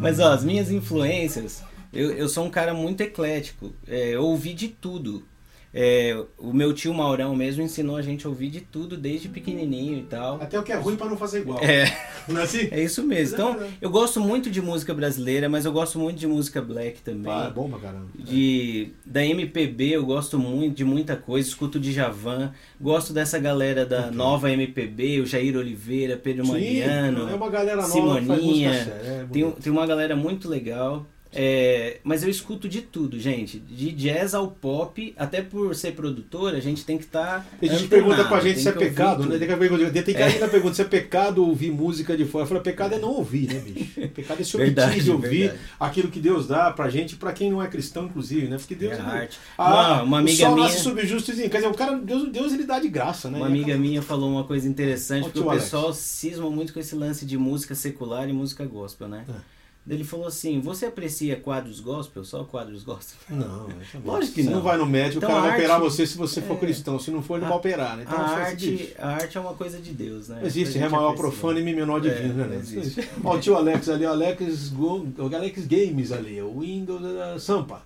Mas 0.00 0.18
ó, 0.18 0.32
as 0.32 0.42
minhas 0.42 0.70
influências, 0.70 1.62
eu, 1.92 2.10
eu 2.12 2.28
sou 2.28 2.44
um 2.44 2.50
cara 2.50 2.74
muito 2.74 3.00
eclético. 3.02 3.72
É, 3.86 4.10
eu 4.10 4.22
ouvi 4.22 4.54
de 4.54 4.68
tudo. 4.68 5.24
É, 5.72 6.20
o 6.36 6.52
meu 6.52 6.74
tio 6.74 6.92
Maurão 6.92 7.34
mesmo 7.36 7.62
ensinou 7.62 7.94
a 7.96 8.02
gente 8.02 8.26
a 8.26 8.28
ouvir 8.28 8.50
de 8.50 8.60
tudo 8.60 8.96
desde 8.96 9.28
pequenininho 9.28 9.98
e 9.98 10.02
tal. 10.02 10.42
Até 10.42 10.58
o 10.58 10.64
que 10.64 10.72
é 10.72 10.76
ruim 10.76 10.96
pra 10.96 11.06
não 11.08 11.16
fazer 11.16 11.42
igual. 11.42 11.60
É. 11.62 11.84
Não 12.26 12.40
é 12.40 12.44
assim? 12.44 12.68
É 12.72 12.82
isso 12.82 13.04
mesmo. 13.04 13.34
Então, 13.34 13.56
eu 13.80 13.88
gosto 13.88 14.20
muito 14.20 14.50
de 14.50 14.60
música 14.60 14.92
brasileira, 14.92 15.48
mas 15.48 15.64
eu 15.64 15.72
gosto 15.72 15.96
muito 15.98 16.18
de 16.18 16.26
música 16.26 16.60
black 16.60 17.02
também. 17.02 17.32
Ah, 17.32 17.46
é 17.48 17.54
bom 17.54 17.70
pra 17.70 17.78
caramba. 17.78 18.08
De, 18.16 18.90
da 19.06 19.24
MPB 19.24 19.90
eu 19.90 20.04
gosto 20.04 20.38
muito 20.40 20.76
de 20.76 20.84
muita 20.84 21.14
coisa, 21.16 21.48
escuto 21.48 21.78
de 21.78 21.92
Javan, 21.92 22.52
gosto 22.80 23.12
dessa 23.12 23.38
galera 23.38 23.86
da 23.86 24.10
nova 24.10 24.50
MPB, 24.50 25.20
o 25.20 25.26
Jair 25.26 25.56
Oliveira, 25.56 26.16
Pedro 26.16 26.44
Sim, 26.46 26.52
Mariano, 26.52 27.30
é 27.30 27.34
uma 27.34 27.48
galera 27.48 27.82
nova 27.82 27.92
que 27.92 28.00
faz 28.00 28.26
música 28.26 28.36
Simoninha. 28.40 28.84
séria. 28.84 28.92
É 28.92 29.26
tem, 29.32 29.50
tem 29.52 29.72
uma 29.72 29.86
galera 29.86 30.16
muito 30.16 30.48
legal. 30.48 31.06
É, 31.32 31.98
mas 32.02 32.22
eu 32.22 32.28
escuto 32.28 32.68
de 32.68 32.82
tudo, 32.82 33.18
gente. 33.18 33.58
De 33.58 33.92
jazz 33.92 34.34
ao 34.34 34.50
pop, 34.50 35.14
até 35.16 35.40
por 35.40 35.74
ser 35.74 35.92
produtora, 35.92 36.56
a 36.56 36.60
gente 36.60 36.84
tem 36.84 36.98
que 36.98 37.04
estar. 37.04 37.44
Tá 37.44 37.56
a 37.62 37.66
gente 37.66 37.88
pergunta 37.88 38.24
pra 38.24 38.40
gente 38.40 38.60
se 38.60 38.68
é 38.68 38.72
pecado, 38.72 39.24
né? 39.24 39.38
Tem 39.38 39.46
que, 39.46 39.56
pergunta, 39.56 39.90
tem 39.90 40.14
que 40.14 40.22
ainda 40.22 40.48
pergunta 40.48 40.74
se 40.74 40.82
é 40.82 40.84
pecado 40.84 41.44
ouvir 41.44 41.70
música 41.70 42.16
de 42.16 42.24
fora. 42.24 42.44
Eu 42.44 42.48
falo, 42.48 42.60
pecado 42.60 42.94
é 42.94 42.98
não 42.98 43.10
ouvir, 43.10 43.46
né, 43.48 43.60
bicho? 43.60 44.00
Pecado 44.10 44.40
é 44.40 44.44
se 44.44 44.56
omitir 44.56 45.02
de 45.02 45.10
ouvir 45.10 45.38
verdade. 45.38 45.60
aquilo 45.78 46.08
que 46.08 46.18
Deus 46.18 46.48
dá 46.48 46.70
pra 46.70 46.90
gente, 46.90 47.16
pra 47.16 47.32
quem 47.32 47.50
não 47.50 47.62
é 47.62 47.68
cristão, 47.68 48.06
inclusive, 48.06 48.48
né? 48.48 48.56
Porque 48.58 48.74
Deus 48.74 48.94
é, 48.94 48.96
é 48.96 49.00
arte. 49.00 49.38
Ah, 49.56 49.68
uma, 49.68 50.02
uma 50.02 50.18
amiga 50.18 50.48
o 50.48 50.54
minha. 50.54 50.68
subjusto, 50.68 51.32
quer 51.32 51.48
dizer, 51.48 51.66
o 51.68 51.74
cara, 51.74 51.96
Deus, 51.96 52.28
Deus 52.30 52.52
ele 52.52 52.64
dá 52.64 52.80
de 52.80 52.88
graça, 52.88 53.30
né? 53.30 53.38
Uma 53.38 53.46
amiga 53.46 53.76
minha 53.76 54.02
falou 54.02 54.30
uma 54.30 54.44
coisa 54.44 54.68
interessante, 54.68 55.22
Ó, 55.22 55.24
porque 55.26 55.38
o 55.38 55.42
tio 55.42 55.52
pessoal 55.52 55.84
Alex. 55.84 55.98
cisma 55.98 56.50
muito 56.50 56.72
com 56.72 56.80
esse 56.80 56.94
lance 56.94 57.24
de 57.24 57.38
música 57.38 57.74
secular 57.74 58.28
e 58.28 58.32
música 58.32 58.64
gospel, 58.64 59.08
né? 59.08 59.24
É. 59.28 59.59
Ele 59.92 60.04
falou 60.04 60.26
assim: 60.26 60.60
você 60.60 60.86
aprecia 60.86 61.34
quadros 61.36 61.80
gospel? 61.80 62.24
Só 62.24 62.44
quadros 62.44 62.84
gospel? 62.84 63.18
Não, 63.36 63.68
é 63.68 63.74
Lógico 64.04 64.34
que 64.34 64.42
Você 64.44 64.48
não. 64.50 64.56
não 64.58 64.62
vai 64.64 64.76
no 64.76 64.86
médico, 64.86 65.18
Então, 65.18 65.28
o 65.28 65.32
cara 65.32 65.46
vai 65.48 65.58
operar 65.58 65.76
arte- 65.76 65.90
você 65.90 66.06
se 66.06 66.16
você 66.16 66.40
for 66.40 66.54
é. 66.54 66.60
cristão. 66.60 66.98
Se 66.98 67.10
não 67.10 67.20
for, 67.22 67.36
ele 67.36 67.46
A- 67.46 67.48
vai 67.48 67.58
operar, 67.58 67.96
né? 67.96 68.04
Então, 68.06 68.18
a, 68.18 68.28
arte, 68.28 68.94
a 68.98 69.08
arte 69.08 69.36
é 69.36 69.40
uma 69.40 69.54
coisa 69.54 69.78
de 69.78 69.92
Deus, 69.92 70.28
né? 70.28 70.40
Existe 70.44 70.78
Ré 70.78 70.88
maior 70.88 71.14
profano 71.16 71.58
e 71.58 71.62
Mi 71.62 71.74
menor 71.74 72.04
É, 72.06 72.08
divino, 72.08 72.34
né? 72.34 72.42
não 72.44 72.48
né? 72.50 72.56
existe. 72.56 73.08
Ó, 73.24 73.34
o 73.34 73.40
tio 73.40 73.56
Alex 73.56 73.88
ali, 73.88 74.04
o 74.06 74.10
Alex, 74.10 74.68
Go, 74.68 75.06
o 75.18 75.34
Alex 75.34 75.66
Games 75.66 76.12
ali, 76.12 76.40
o 76.40 76.60
Windows 76.60 77.02
da 77.02 77.38
Sampa. 77.38 77.82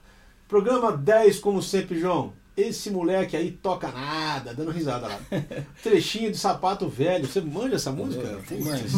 Programa 0.47 0.93
10, 0.97 1.39
como 1.41 1.63
sempre, 1.63 1.99
João. 1.99 2.33
Esse 2.57 2.89
moleque 2.91 3.37
aí 3.37 3.51
toca 3.51 3.91
nada, 3.91 4.55
dando 4.55 4.71
risada 4.71 5.09
lá. 5.09 5.19
Trechinho 5.83 6.31
de 6.31 6.39
sapato 6.39 6.89
velho. 6.89 7.27
Você 7.27 7.41
manja 7.41 7.75
essa 7.75 7.91
música? 7.91 8.41
Putz, 8.47 8.65
mais. 8.65 8.93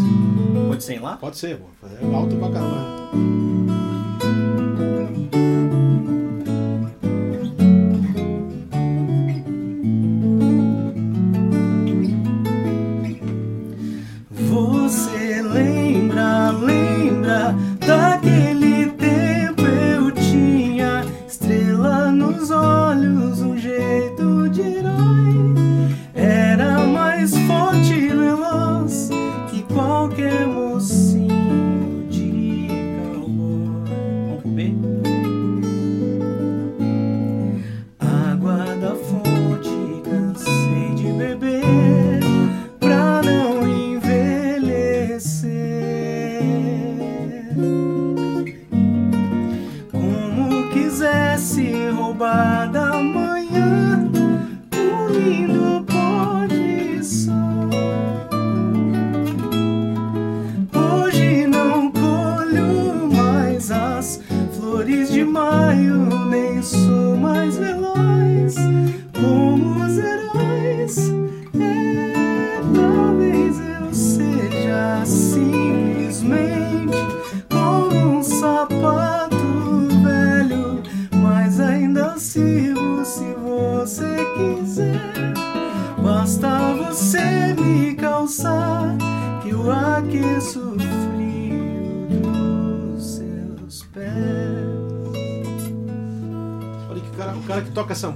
Pode 0.68 0.84
ser 0.84 1.00
lá? 1.00 1.16
Pode 1.16 1.38
ser, 1.38 1.58
pô. 1.58 1.64
É 1.86 2.14
alto 2.14 2.36
pra 2.36 2.50
caramba. 2.50 3.45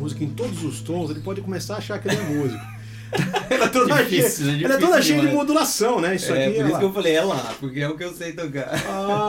Música 0.01 0.25
em 0.25 0.31
todos 0.31 0.65
os 0.65 0.81
tons, 0.81 1.11
ele 1.11 1.21
pode 1.21 1.41
começar 1.41 1.75
a 1.75 1.79
achar 1.79 1.99
que 2.01 2.09
ele 2.09 2.17
é 2.17 2.23
músico. 2.23 2.65
Ela 3.51 3.65
é 3.65 3.69
toda 3.69 3.95
Difícil, 4.05 4.47
cheia, 4.47 4.61
é 4.61 4.65
ela 4.65 4.75
é 4.75 4.79
toda 4.79 5.03
cheia 5.03 5.21
de 5.21 5.27
modulação, 5.35 6.01
né? 6.01 6.15
Isso 6.15 6.33
é, 6.33 6.47
aqui 6.47 6.55
por 6.55 6.61
é 6.61 6.65
isso 6.67 6.73
lá. 6.75 6.79
que 6.79 6.85
eu 6.85 6.93
falei, 6.93 7.13
é 7.17 7.23
lá, 7.23 7.55
porque 7.59 7.81
é 7.81 7.89
o 7.89 7.97
que 7.97 8.05
eu 8.05 8.13
sei 8.15 8.33
tocar. 8.35 8.71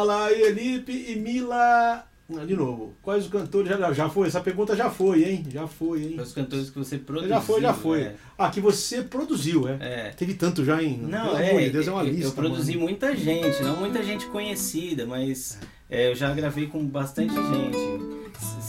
Lá, 0.06 0.32
Elipe 0.32 0.92
e 1.10 1.16
Mila. 1.16 2.06
Ah, 2.34 2.46
De 2.46 2.56
novo, 2.56 2.94
quais 3.02 3.26
os 3.26 3.32
cantores? 3.32 3.68
Já, 3.70 3.92
já 3.92 4.08
foi, 4.08 4.28
essa 4.28 4.40
pergunta 4.40 4.76
já 4.76 4.88
foi, 4.92 5.24
hein? 5.24 5.46
Já 5.52 5.66
foi, 5.68 6.04
hein? 6.04 6.20
Os 6.22 6.32
cantores 6.32 6.70
que 6.70 6.78
você 6.78 7.00
produziu. 7.00 7.30
Já 7.30 7.42
foi, 7.42 7.60
já 7.62 7.74
foi. 7.74 8.02
É. 8.02 8.16
Ah, 8.38 8.50
que 8.52 8.62
você 8.62 9.02
produziu, 9.02 9.68
é. 9.68 9.78
É. 9.82 10.10
Teve 10.16 10.36
tanto 10.36 10.64
já 10.64 10.82
em. 10.82 10.98
Não, 11.00 11.26
Pelo 11.30 11.38
é, 11.40 11.50
amor 11.50 11.62
de 11.64 11.70
Deus, 11.72 11.88
é 11.88 11.92
uma 11.92 12.04
eu- 12.04 12.08
lista. 12.14 12.28
Eu 12.28 12.32
produzi 12.34 12.74
mano. 12.74 12.84
muita 12.86 13.16
gente, 13.16 13.64
não 13.64 13.78
muita 13.78 14.04
gente 14.04 14.28
conhecida, 14.28 15.08
mas 15.08 15.58
é, 15.90 16.12
eu 16.12 16.16
já 16.16 16.32
gravei 16.36 16.68
com 16.68 16.86
bastante 16.86 17.34
gente. 17.34 17.91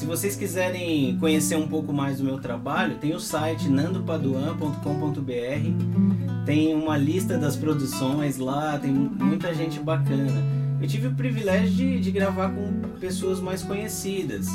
Se- 0.02 0.06
vocês 0.06 0.36
quiserem 0.36 1.16
conhecer 1.18 1.56
um 1.56 1.66
pouco 1.68 1.92
mais 1.92 2.18
do 2.18 2.24
meu 2.24 2.38
trabalho, 2.38 2.96
tem 2.96 3.14
o 3.14 3.20
site 3.20 3.68
nandopaduan.com.br, 3.68 6.44
tem 6.44 6.74
uma 6.74 6.96
lista 6.96 7.38
das 7.38 7.56
produções 7.56 8.36
lá, 8.36 8.78
tem 8.78 8.92
muita 8.92 9.54
gente 9.54 9.78
bacana. 9.80 10.42
Eu 10.80 10.88
tive 10.88 11.06
o 11.06 11.14
privilégio 11.14 11.70
de, 11.70 12.00
de 12.00 12.10
gravar 12.10 12.50
com 12.50 12.72
pessoas 12.98 13.38
mais 13.40 13.62
conhecidas, 13.62 14.48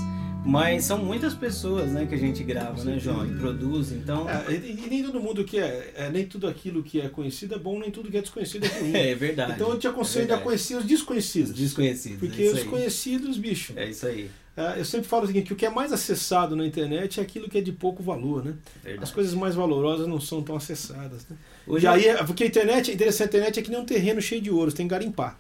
mas 0.45 0.83
são 0.83 0.97
muitas 1.03 1.33
pessoas 1.33 1.91
né, 1.91 2.05
que 2.05 2.13
a 2.13 2.17
gente 2.17 2.43
grava, 2.43 2.83
né, 2.83 2.99
João? 2.99 3.25
E 3.25 3.33
produz, 3.35 3.93
então. 3.93 4.29
É, 4.29 4.51
e, 4.51 4.81
e 4.85 4.89
nem 4.89 5.03
todo 5.03 5.19
mundo 5.21 5.45
que 5.45 5.57
é, 5.57 5.93
é, 5.95 6.09
Nem 6.09 6.25
tudo 6.25 6.45
aquilo 6.47 6.83
que 6.83 6.99
é 6.99 7.07
conhecido 7.07 7.55
é 7.55 7.59
bom, 7.59 7.79
nem 7.79 7.89
tudo 7.89 8.11
que 8.11 8.17
é 8.17 8.21
desconhecido 8.21 8.65
é 8.65 8.79
ruim. 8.79 8.91
É, 8.95 9.15
verdade. 9.15 9.53
Então 9.53 9.69
eu 9.71 9.79
te 9.79 9.87
aconselho 9.87 10.29
É 10.31 10.35
a 10.35 10.39
conhecer 10.39 10.75
os 10.75 10.83
desconhecidos. 10.85 11.53
Desconhecidos. 11.53 12.19
Porque 12.19 12.43
é 12.43 12.51
os 12.51 12.63
conhecidos, 12.63 13.37
bicho. 13.37 13.71
É 13.77 13.89
isso 13.89 14.05
aí. 14.05 14.29
É, 14.57 14.79
eu 14.79 14.85
sempre 14.85 15.07
falo 15.07 15.23
o 15.23 15.27
seguinte: 15.27 15.45
que 15.45 15.53
o 15.53 15.55
que 15.55 15.65
é 15.67 15.69
mais 15.69 15.93
acessado 15.93 16.55
na 16.55 16.65
internet 16.65 17.19
é 17.19 17.23
aquilo 17.23 17.47
que 17.47 17.59
é 17.59 17.61
de 17.61 17.71
pouco 17.71 18.01
valor, 18.01 18.43
né? 18.43 18.55
Verdade. 18.83 19.03
As 19.03 19.11
coisas 19.11 19.35
mais 19.35 19.53
valorosas 19.53 20.07
não 20.07 20.19
são 20.19 20.41
tão 20.41 20.55
acessadas. 20.55 21.27
Né? 21.29 21.37
Hoje 21.67 21.85
e 21.85 21.87
aí, 21.87 22.07
é- 22.07 22.23
porque 22.23 22.43
a 22.43 22.47
internet, 22.47 22.91
interessante, 22.91 23.27
a 23.27 23.29
internet 23.29 23.59
é 23.59 23.61
que 23.61 23.69
nem 23.69 23.79
um 23.79 23.85
terreno 23.85 24.19
cheio 24.19 24.41
de 24.41 24.49
ouro, 24.49 24.71
você 24.71 24.77
tem 24.77 24.87
que 24.87 24.91
garimpar. 24.91 25.37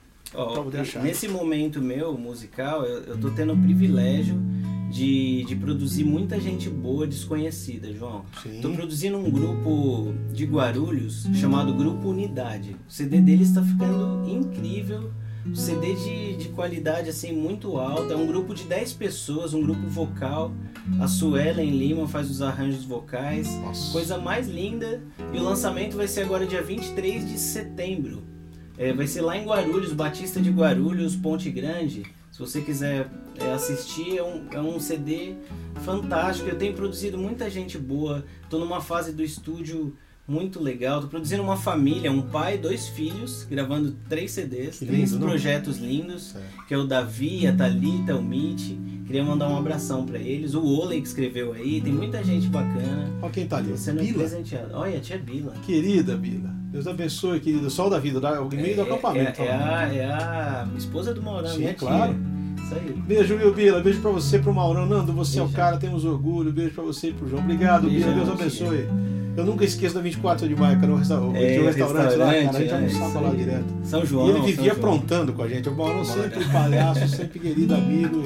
Achar. 0.81 1.01
nesse 1.01 1.27
momento 1.27 1.81
meu 1.81 2.15
musical, 2.17 2.83
eu, 2.83 3.01
eu 3.03 3.17
tô 3.17 3.31
tendo 3.31 3.53
o 3.53 3.57
privilégio 3.57 4.35
de, 4.91 5.43
de 5.45 5.55
produzir 5.55 6.03
muita 6.03 6.39
gente 6.39 6.69
boa 6.69 7.07
desconhecida, 7.07 7.91
João. 7.93 8.23
Sim. 8.43 8.59
Tô 8.61 8.69
produzindo 8.71 9.17
um 9.17 9.31
grupo 9.31 10.13
de 10.31 10.45
Guarulhos 10.45 11.25
chamado 11.33 11.73
Grupo 11.73 12.09
Unidade. 12.09 12.75
O 12.87 12.91
CD 12.91 13.19
dele 13.19 13.43
está 13.43 13.63
ficando 13.63 14.29
incrível. 14.29 15.11
Um 15.47 15.55
CD 15.55 15.95
de, 15.95 16.35
de 16.35 16.49
qualidade 16.49 17.09
assim 17.09 17.31
muito 17.31 17.77
alta. 17.77 18.13
É 18.13 18.15
um 18.15 18.27
grupo 18.27 18.53
de 18.53 18.63
10 18.63 18.93
pessoas, 18.93 19.53
um 19.53 19.61
grupo 19.61 19.87
vocal. 19.87 20.51
A 20.99 21.07
Suelen 21.07 21.71
Lima 21.71 22.07
faz 22.07 22.29
os 22.29 22.41
arranjos 22.41 22.83
vocais. 22.83 23.47
Nossa. 23.61 23.91
Coisa 23.91 24.17
mais 24.17 24.47
linda. 24.47 25.01
E 25.33 25.37
o 25.37 25.43
lançamento 25.43 25.95
vai 25.95 26.07
ser 26.07 26.21
agora 26.21 26.45
dia 26.45 26.61
23 26.61 27.27
de 27.27 27.37
setembro. 27.37 28.23
É, 28.77 28.93
vai 28.93 29.07
ser 29.07 29.21
lá 29.21 29.35
em 29.35 29.45
Guarulhos, 29.45 29.93
Batista 29.93 30.39
de 30.39 30.51
Guarulhos, 30.51 31.15
Ponte 31.15 31.49
Grande. 31.49 32.03
Se 32.31 32.39
você 32.39 32.61
quiser 32.61 33.09
é, 33.39 33.51
assistir, 33.51 34.17
é 34.17 34.23
um, 34.23 34.47
é 34.51 34.59
um 34.59 34.79
CD 34.79 35.33
fantástico. 35.83 36.47
Eu 36.47 36.57
tenho 36.57 36.73
produzido 36.73 37.17
muita 37.17 37.49
gente 37.49 37.77
boa. 37.77 38.23
Tô 38.49 38.59
numa 38.59 38.79
fase 38.79 39.11
do 39.11 39.23
estúdio 39.23 39.95
muito 40.27 40.61
legal. 40.61 41.01
Tô 41.01 41.07
produzindo 41.07 41.41
uma 41.41 41.55
família, 41.57 42.11
um 42.11 42.21
pai, 42.21 42.57
dois 42.57 42.87
filhos, 42.89 43.45
gravando 43.49 43.95
três 44.09 44.31
CDs, 44.31 44.79
Que 44.79 44.85
três 44.85 45.11
lindo, 45.11 45.19
não? 45.21 45.27
projetos 45.29 45.77
lindos 45.77 46.35
É. 46.35 46.39
que 46.67 46.73
é 46.73 46.77
o 46.77 46.85
Davi, 46.85 47.47
a 47.47 47.53
Thalita, 47.53 48.15
o 48.15 48.21
Mitch. 48.21 48.71
Queria 49.05 49.23
mandar 49.23 49.47
um 49.47 49.57
abração 49.57 50.05
pra 50.05 50.19
eles. 50.19 50.53
O 50.53 50.65
Oley 50.65 50.99
que 51.01 51.07
escreveu 51.07 51.53
aí, 51.53 51.79
tem 51.79 51.93
muita 51.93 52.21
gente 52.23 52.47
bacana. 52.47 53.09
Olha 53.21 53.31
quem 53.31 53.47
tá 53.47 53.57
ali. 53.57 53.71
Você 53.71 53.93
não 53.93 54.01
é 54.01 54.05
Bila. 54.05 54.17
presenteado. 54.19 54.69
Olha, 54.73 54.97
a 54.97 54.99
tia 54.99 55.17
Bila. 55.17 55.53
Querida 55.65 56.17
Bila. 56.17 56.49
Deus 56.69 56.85
abençoe, 56.87 57.39
querido. 57.39 57.69
Sol 57.69 57.89
da 57.89 57.97
vida, 57.99 58.19
da- 58.19 58.41
o 58.43 58.49
e-mail 58.53 58.75
do 58.75 58.81
acampamento. 58.81 59.41
É, 59.41 59.45
é, 59.45 59.49
ó. 59.49 59.53
a, 59.75 59.93
é 59.93 60.05
a 60.05 60.67
esposa 60.77 61.13
do 61.13 61.21
Maurão, 61.21 61.49
Sim, 61.49 61.59
minha 61.59 61.69
é 61.69 61.73
claro. 61.73 62.13
tia. 62.13 62.63
Isso 62.65 62.75
aí. 62.75 63.01
Beijo, 63.07 63.37
viu, 63.37 63.53
Bila? 63.53 63.79
Beijo 63.79 64.01
pra 64.01 64.11
você, 64.11 64.39
pro 64.39 64.53
Maurão. 64.53 64.85
Nando, 64.85 65.13
você 65.13 65.39
é 65.39 65.41
o 65.41 65.45
Beijo. 65.45 65.55
cara, 65.55 65.77
temos 65.77 66.03
orgulho. 66.03 66.51
Beijo 66.51 66.73
pra 66.75 66.83
você 66.83 67.07
e 67.11 67.13
pro 67.13 67.29
João. 67.29 67.41
Obrigado, 67.41 67.89
Bila. 67.89 68.11
Beijão, 68.13 68.35
Deus 68.35 68.57
tia. 68.57 68.89
Eu 69.37 69.45
nunca 69.45 69.63
esqueço 69.63 69.93
da 69.93 70.01
24 70.01 70.47
de 70.47 70.55
maio, 70.55 70.79
que 70.79 70.83
era 70.83 70.93
um 70.93 70.97
restaurante, 70.97 71.37
É, 71.37 71.47
tinha 71.51 71.61
um 71.61 71.65
restaurante, 71.67 72.15
lá, 72.15 72.25
cara, 72.25 72.29
a 72.37 72.41
gente 72.41 72.57
restaurante, 72.57 72.69
é, 72.71 72.97
almoçava 72.97 73.19
lá 73.25 73.29
aí. 73.31 73.37
direto. 73.37 73.65
São 73.83 74.03
E 74.03 74.05
João. 74.07 74.29
ele 74.29 74.41
vivia 74.41 74.71
aprontando 74.71 75.33
com 75.33 75.43
a 75.43 75.47
gente. 75.47 75.69
O 75.69 75.71
Bora. 75.73 76.03
sempre 76.03 76.43
palhaço, 76.45 77.07
sempre 77.07 77.39
querido 77.39 77.75
amigo. 77.75 78.23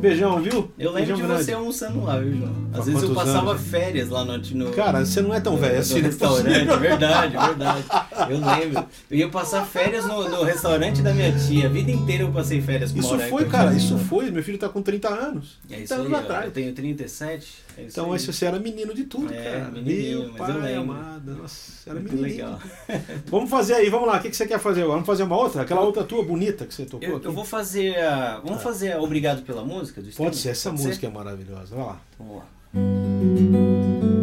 Beijão, 0.00 0.40
viu? 0.40 0.70
Eu 0.78 0.90
lembro 0.92 0.94
Beijão 0.94 1.16
de 1.16 1.22
grande. 1.22 1.44
você 1.44 1.52
almoçando 1.52 2.04
lá, 2.04 2.18
viu, 2.18 2.36
João? 2.36 2.52
Há 2.74 2.78
Às 2.78 2.86
vezes 2.86 3.02
eu 3.02 3.14
passava 3.14 3.50
anos? 3.52 3.62
férias 3.62 4.08
lá 4.08 4.24
no, 4.24 4.36
no 4.38 4.70
Cara, 4.72 5.04
você 5.04 5.20
não 5.22 5.34
é 5.34 5.40
tão 5.40 5.56
velho 5.56 5.74
no 5.74 5.80
assim, 5.80 5.94
né? 6.00 6.00
restaurante, 6.08 6.78
verdade, 6.80 7.36
verdade. 7.36 7.84
Eu 8.30 8.38
lembro. 8.44 8.84
Eu 9.10 9.18
ia 9.18 9.28
passar 9.28 9.64
férias 9.64 10.04
no, 10.06 10.28
no 10.28 10.42
restaurante 10.44 11.02
da 11.02 11.12
minha 11.12 11.32
tia. 11.32 11.66
A 11.66 11.68
vida 11.68 11.90
inteira 11.90 12.22
eu 12.24 12.32
passei 12.32 12.60
férias 12.60 12.90
com 12.92 12.98
Isso 13.00 13.18
foi, 13.18 13.44
cara, 13.46 13.72
isso 13.74 13.96
foi. 13.98 14.30
Meu 14.30 14.42
filho 14.42 14.58
tá 14.58 14.68
com 14.68 14.80
30 14.82 15.08
anos. 15.08 15.58
É 15.70 15.74
30 15.76 15.84
isso 15.84 15.94
aí, 15.94 16.00
anos 16.00 16.12
ó. 16.12 16.16
atrás. 16.16 16.44
Eu 16.46 16.50
tenho 16.52 16.72
37. 16.72 17.52
É 17.76 17.82
Então, 17.82 18.12
aí. 18.12 18.18
você 18.18 18.44
era 18.46 18.58
menino 18.58 18.94
de 18.94 19.04
tudo, 19.04 19.32
É, 19.32 19.42
cara. 19.60 19.70
menininho, 19.70 20.24
Meu 20.24 20.32
pai 20.34 20.74
amado. 20.74 21.34
Nossa, 21.36 21.90
era 21.90 21.98
Muito 22.00 22.14
menininho. 22.14 22.36
legal. 22.46 22.60
Vamos 23.26 23.50
fazer 23.50 23.74
aí, 23.74 23.88
vamos 23.90 24.06
lá. 24.08 24.18
O 24.18 24.20
que 24.22 24.30
que 24.30 24.36
você 24.36 24.46
quer 24.46 24.58
fazer 24.58 24.80
agora? 24.82 24.94
Vamos 24.94 25.06
fazer 25.06 25.22
uma 25.22 25.36
outra? 25.36 25.62
Aquela 25.62 25.80
outra 25.80 26.04
tua 26.04 26.22
bonita 26.24 26.66
que 26.66 26.74
você 26.74 26.84
tocou 26.84 27.08
Eu, 27.08 27.16
aqui? 27.16 27.26
eu 27.26 27.32
vou 27.32 27.44
fazer 27.44 27.96
a. 27.98 28.40
Vamos 28.44 28.62
fazer 28.62 28.92
a 28.92 29.00
Obrigado 29.00 29.42
pela 29.42 29.64
música 29.64 30.00
do 30.00 30.04
Pode 30.06 30.12
Stanley? 30.12 30.34
ser, 30.34 30.48
essa 30.50 30.70
Pode 30.70 30.82
música 30.82 31.06
é 31.06 31.10
maravilhosa. 31.10 31.74
Vai 31.74 31.84
lá. 31.86 32.00
Vamos 32.18 32.36
lá. 32.36 34.21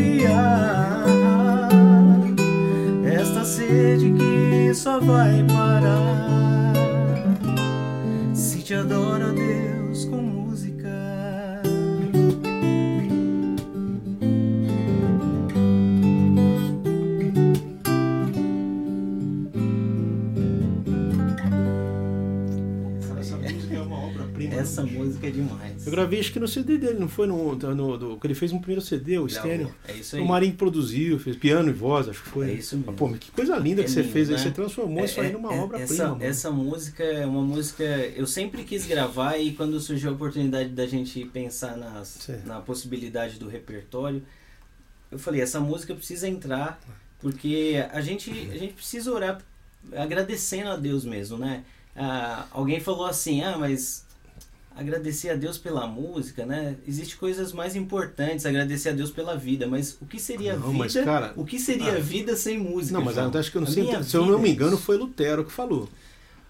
Saciar 0.00 1.04
esta 3.04 3.44
sede 3.44 4.12
que 4.12 4.74
só 4.74 5.00
vai 5.00 5.44
parar 5.44 6.72
se 8.34 8.62
te 8.62 8.74
adoro, 8.74 9.28
ó 9.28 9.32
Deus, 9.32 10.04
com 10.06 10.16
música. 10.16 10.88
Essa 23.18 23.36
música 23.36 23.74
é 23.74 23.80
uma 23.80 24.06
obra-prima. 24.06 24.54
Essa 24.54 24.82
música 24.82 25.26
é 25.26 25.30
demais. 25.30 25.69
Eu 25.84 25.90
gravei 25.90 26.20
acho 26.20 26.32
que 26.32 26.38
no 26.38 26.46
CD 26.46 26.76
dele, 26.78 26.98
não 26.98 27.08
foi 27.08 27.26
no, 27.26 27.54
no, 27.54 27.98
do, 27.98 28.16
que 28.18 28.26
ele 28.26 28.34
fez 28.34 28.52
um 28.52 28.58
primeiro 28.58 28.82
CD, 28.82 29.18
o. 29.18 29.28
Stênio. 29.28 29.74
É 29.86 29.92
isso 29.94 30.16
aí. 30.16 30.22
O 30.22 30.26
Marinho 30.26 30.54
produziu, 30.54 31.18
fez 31.18 31.36
piano 31.36 31.70
e 31.70 31.72
voz, 31.72 32.08
acho 32.08 32.22
que 32.22 32.28
foi. 32.28 32.50
É 32.50 32.54
isso 32.54 32.76
mesmo. 32.76 32.90
Mas, 32.92 32.98
pô, 32.98 33.08
mas 33.08 33.18
que 33.18 33.30
coisa 33.30 33.56
linda 33.56 33.80
É 33.80 33.84
que 33.84 33.90
você 33.90 34.02
lindo, 34.02 34.12
fez 34.12 34.28
aí. 34.28 34.36
né? 34.36 34.42
Você 34.42 34.50
transformou 34.50 35.04
isso 35.04 35.20
aí 35.20 35.32
numa 35.32 35.52
É, 35.52 35.56
é, 35.56 35.60
obra-prima. 35.60 36.18
Essa, 36.20 36.50
música 36.50 37.02
é 37.02 37.26
uma 37.26 37.42
música. 37.42 37.84
Eu 37.84 38.26
sempre 38.26 38.64
quis 38.64 38.86
gravar 38.86 39.38
e 39.38 39.52
quando 39.52 39.80
surgiu 39.80 40.10
a 40.10 40.12
oportunidade 40.12 40.70
da 40.70 40.86
gente 40.86 41.24
pensar 41.26 41.76
nas, 41.76 42.08
Sim. 42.08 42.40
na 42.44 42.60
possibilidade 42.60 43.38
do 43.38 43.48
repertório, 43.48 44.22
eu 45.10 45.18
falei: 45.18 45.40
essa 45.40 45.60
música 45.60 45.94
precisa 45.94 46.28
entrar 46.28 46.80
porque 47.20 47.84
a 47.92 48.00
gente, 48.00 48.30
a 48.30 48.56
gente 48.56 48.74
precisa 48.74 49.12
orar 49.12 49.40
agradecendo 49.92 50.70
a 50.70 50.76
Deus 50.76 51.04
mesmo, 51.04 51.38
né? 51.38 51.64
Ah, 51.96 52.46
alguém 52.50 52.80
falou 52.80 53.06
assim: 53.06 53.42
ah, 53.42 53.56
mas 53.58 54.04
agradecer 54.80 55.28
a 55.28 55.34
Deus 55.34 55.58
pela 55.58 55.86
música, 55.86 56.46
né? 56.46 56.74
Existem 56.88 57.18
coisas 57.18 57.52
mais 57.52 57.76
importantes, 57.76 58.46
agradecer 58.46 58.88
a 58.88 58.92
Deus 58.92 59.10
pela 59.10 59.36
vida, 59.36 59.66
mas 59.66 59.96
o 60.00 60.06
que 60.06 60.18
seria 60.18 60.56
Não, 60.56 60.68
vida? 60.68 60.78
mas, 60.78 60.94
cara, 60.94 61.32
o 61.36 61.44
que 61.44 61.58
seria 61.58 61.96
ah, 61.96 62.00
vida 62.00 62.34
sem 62.34 62.58
música? 62.58 62.94
Não, 62.94 63.04
mas 63.04 63.14
João? 63.14 63.30
acho 63.34 63.50
que 63.50 63.58
eu 63.58 63.60
não 63.60 63.68
A 63.68 63.72
sei. 63.72 64.02
Se 64.02 64.16
eu 64.16 64.24
não 64.24 64.38
me 64.38 64.50
engano, 64.50 64.78
foi 64.78 64.96
Lutero 64.96 65.44
que 65.44 65.52
falou. 65.52 65.88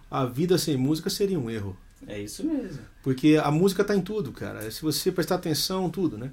A 0.09 0.25
vida 0.25 0.57
sem 0.59 0.77
música 0.77 1.11
seria 1.11 1.39
um 1.39 1.51
erro. 1.51 1.77
É 2.07 2.19
isso 2.21 2.45
mesmo. 2.45 2.79
Porque 3.03 3.39
a 3.43 3.51
música 3.51 3.85
tá 3.85 3.95
em 3.97 4.01
tudo, 4.01 4.33
cara. 4.33 4.71
Se 4.71 4.81
você 4.81 5.11
prestar 5.11 5.35
atenção, 5.35 5.91
tudo, 5.91 6.17
né? 6.17 6.31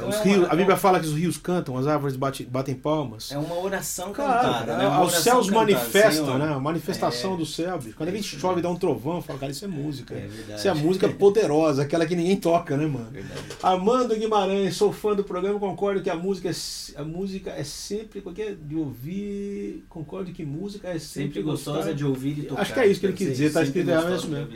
Então 0.00 0.08
Os 0.10 0.16
é 0.16 0.22
rios- 0.24 0.38
uma- 0.38 0.48
a 0.52 0.56
Bíblia 0.56 0.76
fala 0.76 0.98
que 1.00 1.06
os 1.06 1.14
rios 1.14 1.36
cantam, 1.36 1.76
as 1.76 1.86
árvores 1.86 2.16
bate- 2.16 2.44
batem 2.44 2.74
palmas. 2.74 3.30
É 3.32 3.38
uma 3.38 3.58
oração 3.58 4.12
Claro, 4.12 4.46
cantada, 4.48 4.76
né? 4.76 4.86
Uma 4.86 5.02
os 5.02 5.08
oração 5.12 5.22
céus 5.22 5.50
manifestam, 5.50 6.24
Senhor. 6.26 6.38
né? 6.38 6.52
A 6.54 6.58
manifestação 6.60 7.34
É. 7.34 7.36
do 7.36 7.46
céu. 7.46 7.78
bicho. 7.78 7.96
Quando 7.96 8.08
É 8.08 8.12
a 8.12 8.14
gente 8.16 8.38
chove, 8.38 8.60
dá 8.60 8.68
um 8.70 8.76
trovão, 8.76 9.16
eu 9.16 9.22
falo, 9.22 9.38
cara, 9.38 9.52
isso 9.52 9.64
é 9.64 9.68
música. 9.68 10.14
É 10.14 10.26
verdade. 10.26 10.58
Isso 10.58 10.68
é 10.68 10.70
a 10.70 10.74
música 10.74 11.08
poderosa, 11.08 11.82
aquela 11.82 12.04
que 12.06 12.16
ninguém 12.16 12.36
toca, 12.36 12.76
né, 12.76 12.86
mano? 12.86 13.10
Verdade. 13.10 13.40
Armando 13.62 14.14
Guimarães, 14.16 14.76
sou 14.76 14.92
fã 14.92 15.14
do 15.14 15.22
programa, 15.24 15.58
concordo 15.58 16.00
que 16.02 16.10
a 16.10 16.16
música 16.16 16.48
é, 16.50 17.00
a 17.00 17.04
música 17.04 17.50
é 17.50 17.62
sempre 17.64 18.20
qualquer 18.20 18.54
de 18.56 18.74
ouvir, 18.76 19.84
concordo 19.88 20.32
que 20.32 20.44
música 20.44 20.88
é 20.88 20.98
sempre, 20.98 21.28
Sempre 21.34 21.42
gostosa 21.42 21.78
gostar. 21.78 21.92
de 21.94 22.04
ouvir 22.04 22.38
e 22.38 22.42
tocar. 22.42 22.62
Acho 22.62 22.74
que 22.74 22.80
é 22.80 22.86
isso 22.86 23.00
que 23.00 23.06
ele 23.06 23.12
quis 23.12 23.28
dizer, 23.28 23.52
tá 23.52 23.62
escrito 23.62 23.90
é 23.90 23.94
gostosa 23.94 24.16
isso 24.16 24.28
mesmo. 24.28 24.48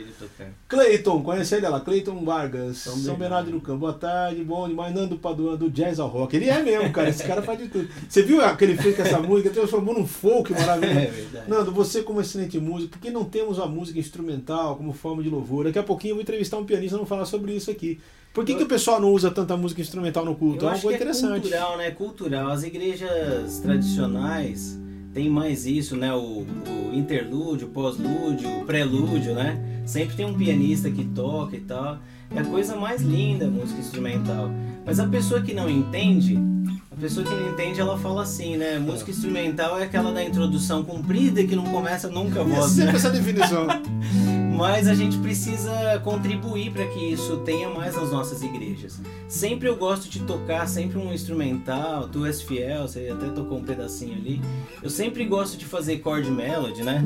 Cleiton, 0.67 1.21
conhece 1.23 1.55
ele 1.55 1.67
lá, 1.67 1.79
Cleiton 1.79 2.23
Vargas, 2.25 2.77
São 2.77 2.95
São, 2.97 3.15
Bernardo. 3.15 3.51
Do 3.51 3.61
Campo. 3.61 3.79
Boa 3.79 3.93
tarde, 3.93 4.43
bom 4.43 4.67
demais. 4.67 4.93
Nando 4.93 5.17
Paduan, 5.17 5.34
do 5.35 5.69
jazz 5.69 5.99
ao 5.99 6.07
rock. 6.07 6.35
Ele 6.35 6.49
é 6.49 6.61
mesmo, 6.61 6.91
cara, 6.91 7.09
esse 7.09 7.23
cara 7.23 7.41
faz 7.41 7.59
de 7.59 7.67
tudo. 7.67 7.87
Você 8.07 8.23
viu 8.23 8.41
aquele 8.41 8.75
fez 8.75 8.95
com 8.95 9.01
essa 9.01 9.19
música, 9.19 9.49
transformou 9.49 9.93
num 9.93 10.07
folk 10.07 10.51
maravilhoso. 10.53 10.95
É 10.95 11.07
verdade. 11.07 11.49
Nando, 11.49 11.71
você 11.71 12.01
como 12.01 12.21
excelente 12.21 12.57
músico, 12.59 12.93
por 12.93 12.99
que 12.99 13.11
não 13.11 13.25
temos 13.25 13.59
a 13.59 13.65
música 13.65 13.99
instrumental 13.99 14.75
como 14.75 14.93
forma 14.93 15.21
de 15.21 15.29
louvor? 15.29 15.65
Daqui 15.65 15.77
a 15.77 15.83
pouquinho 15.83 16.11
eu 16.11 16.15
vou 16.15 16.21
entrevistar 16.21 16.57
um 16.57 16.65
pianista 16.65 16.95
e 16.95 16.97
vamos 16.97 17.09
falar 17.09 17.25
sobre 17.25 17.53
isso 17.53 17.69
aqui. 17.69 17.99
Por 18.35 18.43
que, 18.43 18.53
que 18.53 18.63
o 18.63 18.67
pessoal 18.67 18.99
não 18.99 19.13
usa 19.13 19.31
tanta 19.31 19.55
música 19.55 19.79
instrumental 19.81 20.25
no 20.25 20.35
culto? 20.35 20.65
Eu 20.65 20.69
é 20.69 20.73
uma 20.73 20.81
coisa 20.81 20.97
é 20.97 20.99
interessante. 20.99 21.41
cultural, 21.41 21.77
né? 21.77 21.91
Cultural. 21.91 22.49
As 22.49 22.63
igrejas 22.63 23.59
tradicionais 23.59 24.77
têm 25.13 25.29
mais 25.29 25.65
isso, 25.65 25.95
né? 25.95 26.13
O, 26.13 26.45
o 26.45 26.91
interlúdio, 26.93 27.67
o 27.67 27.71
pós-lúdio, 27.71 28.61
o 28.61 28.65
prelúdio, 28.65 29.33
né? 29.33 29.83
Sempre 29.85 30.17
tem 30.17 30.25
um 30.25 30.33
pianista 30.33 30.91
que 30.91 31.05
toca 31.05 31.55
e 31.55 31.61
tal. 31.61 31.99
É 32.33 32.39
a 32.39 32.43
coisa 32.45 32.75
mais 32.75 33.01
linda 33.01 33.45
a 33.45 33.49
música 33.49 33.79
instrumental. 33.79 34.49
Mas 34.85 34.99
a 34.99 35.07
pessoa 35.07 35.41
que 35.41 35.53
não 35.53 35.69
entende, 35.69 36.37
a 36.91 36.95
pessoa 36.95 37.25
que 37.25 37.33
não 37.33 37.51
entende, 37.51 37.81
ela 37.81 37.97
fala 37.97 38.23
assim, 38.23 38.55
né? 38.55 38.77
Música 38.77 39.11
instrumental 39.11 39.79
é 39.79 39.83
aquela 39.83 40.13
da 40.13 40.23
introdução 40.23 40.83
comprida 40.83 41.43
que 41.43 41.55
não 41.55 41.65
começa 41.65 42.07
nunca 42.07 42.41
a 42.41 42.43
É 42.43 42.45
voz, 42.45 42.75
né? 42.75 42.83
sempre 42.83 42.97
essa 42.97 43.09
definição. 43.09 43.67
Mas 44.55 44.87
a 44.87 44.93
gente 44.93 45.17
precisa 45.17 45.99
contribuir 46.01 46.71
para 46.71 46.85
que 46.87 47.11
isso 47.11 47.37
tenha 47.37 47.69
mais 47.69 47.95
nas 47.95 48.11
nossas 48.11 48.41
igrejas. 48.41 49.01
Sempre 49.27 49.67
eu 49.67 49.75
gosto 49.75 50.07
de 50.09 50.19
tocar, 50.21 50.65
sempre 50.69 50.97
um 50.97 51.11
instrumental, 51.13 52.07
tu 52.07 52.25
és 52.25 52.41
fiel, 52.41 52.87
você 52.87 53.09
até 53.09 53.27
tocou 53.27 53.57
um 53.57 53.63
pedacinho 53.63 54.13
ali. 54.15 54.41
Eu 54.81 54.89
sempre 54.89 55.25
gosto 55.25 55.57
de 55.57 55.65
fazer 55.65 55.99
chord 56.01 56.31
melody, 56.31 56.83
né? 56.83 57.03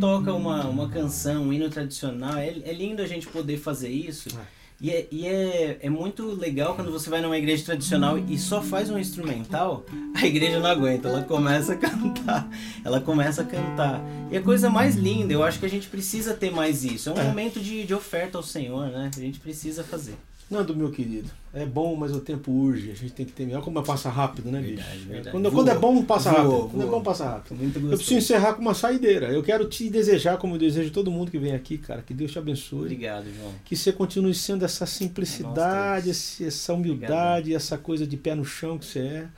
Toca 0.00 0.32
uma, 0.32 0.66
uma 0.66 0.88
canção, 0.88 1.44
um 1.44 1.52
hino 1.52 1.68
tradicional. 1.68 2.36
É, 2.38 2.48
é 2.48 2.72
lindo 2.72 3.02
a 3.02 3.06
gente 3.06 3.26
poder 3.26 3.58
fazer 3.58 3.88
isso. 3.90 4.28
É. 4.36 4.60
E, 4.82 4.90
é, 4.90 5.06
e 5.10 5.26
é, 5.26 5.78
é 5.82 5.90
muito 5.90 6.24
legal 6.34 6.74
quando 6.74 6.90
você 6.90 7.10
vai 7.10 7.20
numa 7.20 7.36
igreja 7.36 7.62
tradicional 7.66 8.16
e 8.16 8.38
só 8.38 8.62
faz 8.62 8.88
um 8.88 8.98
instrumental, 8.98 9.84
a 10.14 10.24
igreja 10.26 10.58
não 10.58 10.70
aguenta, 10.70 11.06
ela 11.08 11.22
começa 11.22 11.74
a 11.74 11.76
cantar. 11.76 12.48
Ela 12.82 12.98
começa 12.98 13.42
a 13.42 13.44
cantar. 13.44 14.02
E 14.30 14.38
a 14.38 14.42
coisa 14.42 14.70
mais 14.70 14.96
linda, 14.96 15.34
eu 15.34 15.44
acho 15.44 15.58
que 15.58 15.66
a 15.66 15.70
gente 15.70 15.86
precisa 15.88 16.32
ter 16.32 16.50
mais 16.50 16.82
isso. 16.82 17.10
É 17.10 17.12
um 17.12 17.18
É. 17.18 17.24
momento 17.24 17.60
de, 17.60 17.84
de 17.84 17.92
oferta 17.92 18.38
ao 18.38 18.42
Senhor, 18.42 18.86
né? 18.86 19.10
A 19.14 19.20
gente 19.20 19.38
precisa 19.38 19.84
fazer. 19.84 20.14
Nando, 20.50 20.74
meu 20.74 20.90
querido, 20.90 21.30
é 21.54 21.64
bom, 21.64 21.94
mas 21.94 22.12
o 22.12 22.18
tempo 22.20 22.50
urge. 22.50 22.90
A 22.90 22.94
gente 22.94 23.12
tem 23.12 23.24
que 23.24 23.30
ter. 23.30 23.44
Olha 23.52 23.62
como 23.62 23.80
passa 23.84 24.10
rápido, 24.10 24.50
né, 24.50 24.60
bicho? 24.60 24.74
Verdade, 24.78 24.98
verdade. 25.04 25.30
Quando, 25.30 25.44
Voa. 25.50 25.54
quando 25.64 25.68
é 25.68 25.78
bom, 25.78 26.04
passa 26.04 26.30
Voa, 26.30 26.42
rápido. 26.42 26.68
Quando 26.70 26.82
é 26.82 26.86
bom, 26.90 27.02
passa 27.02 27.24
rápido. 27.24 27.62
Eu 27.62 27.96
preciso 27.96 28.14
encerrar 28.14 28.54
com 28.54 28.60
uma 28.62 28.74
saideira. 28.74 29.28
Eu 29.28 29.44
quero 29.44 29.68
te 29.68 29.88
desejar, 29.88 30.38
como 30.38 30.56
eu 30.56 30.58
desejo 30.58 30.90
todo 30.90 31.08
mundo 31.08 31.30
que 31.30 31.38
vem 31.38 31.52
aqui, 31.54 31.78
cara, 31.78 32.02
que 32.02 32.12
Deus 32.12 32.32
te 32.32 32.38
abençoe. 32.40 32.80
Obrigado, 32.80 33.26
João. 33.32 33.52
Que 33.64 33.76
você 33.76 33.92
continue 33.92 34.34
sendo 34.34 34.64
essa 34.64 34.86
simplicidade, 34.86 36.10
esse- 36.10 36.44
essa 36.44 36.74
humildade, 36.74 37.54
essa 37.54 37.78
coisa 37.78 38.04
de 38.06 38.16
pé 38.16 38.34
no 38.34 38.44
chão 38.44 38.76
que 38.76 38.86
você 38.86 38.98
é. 38.98 39.28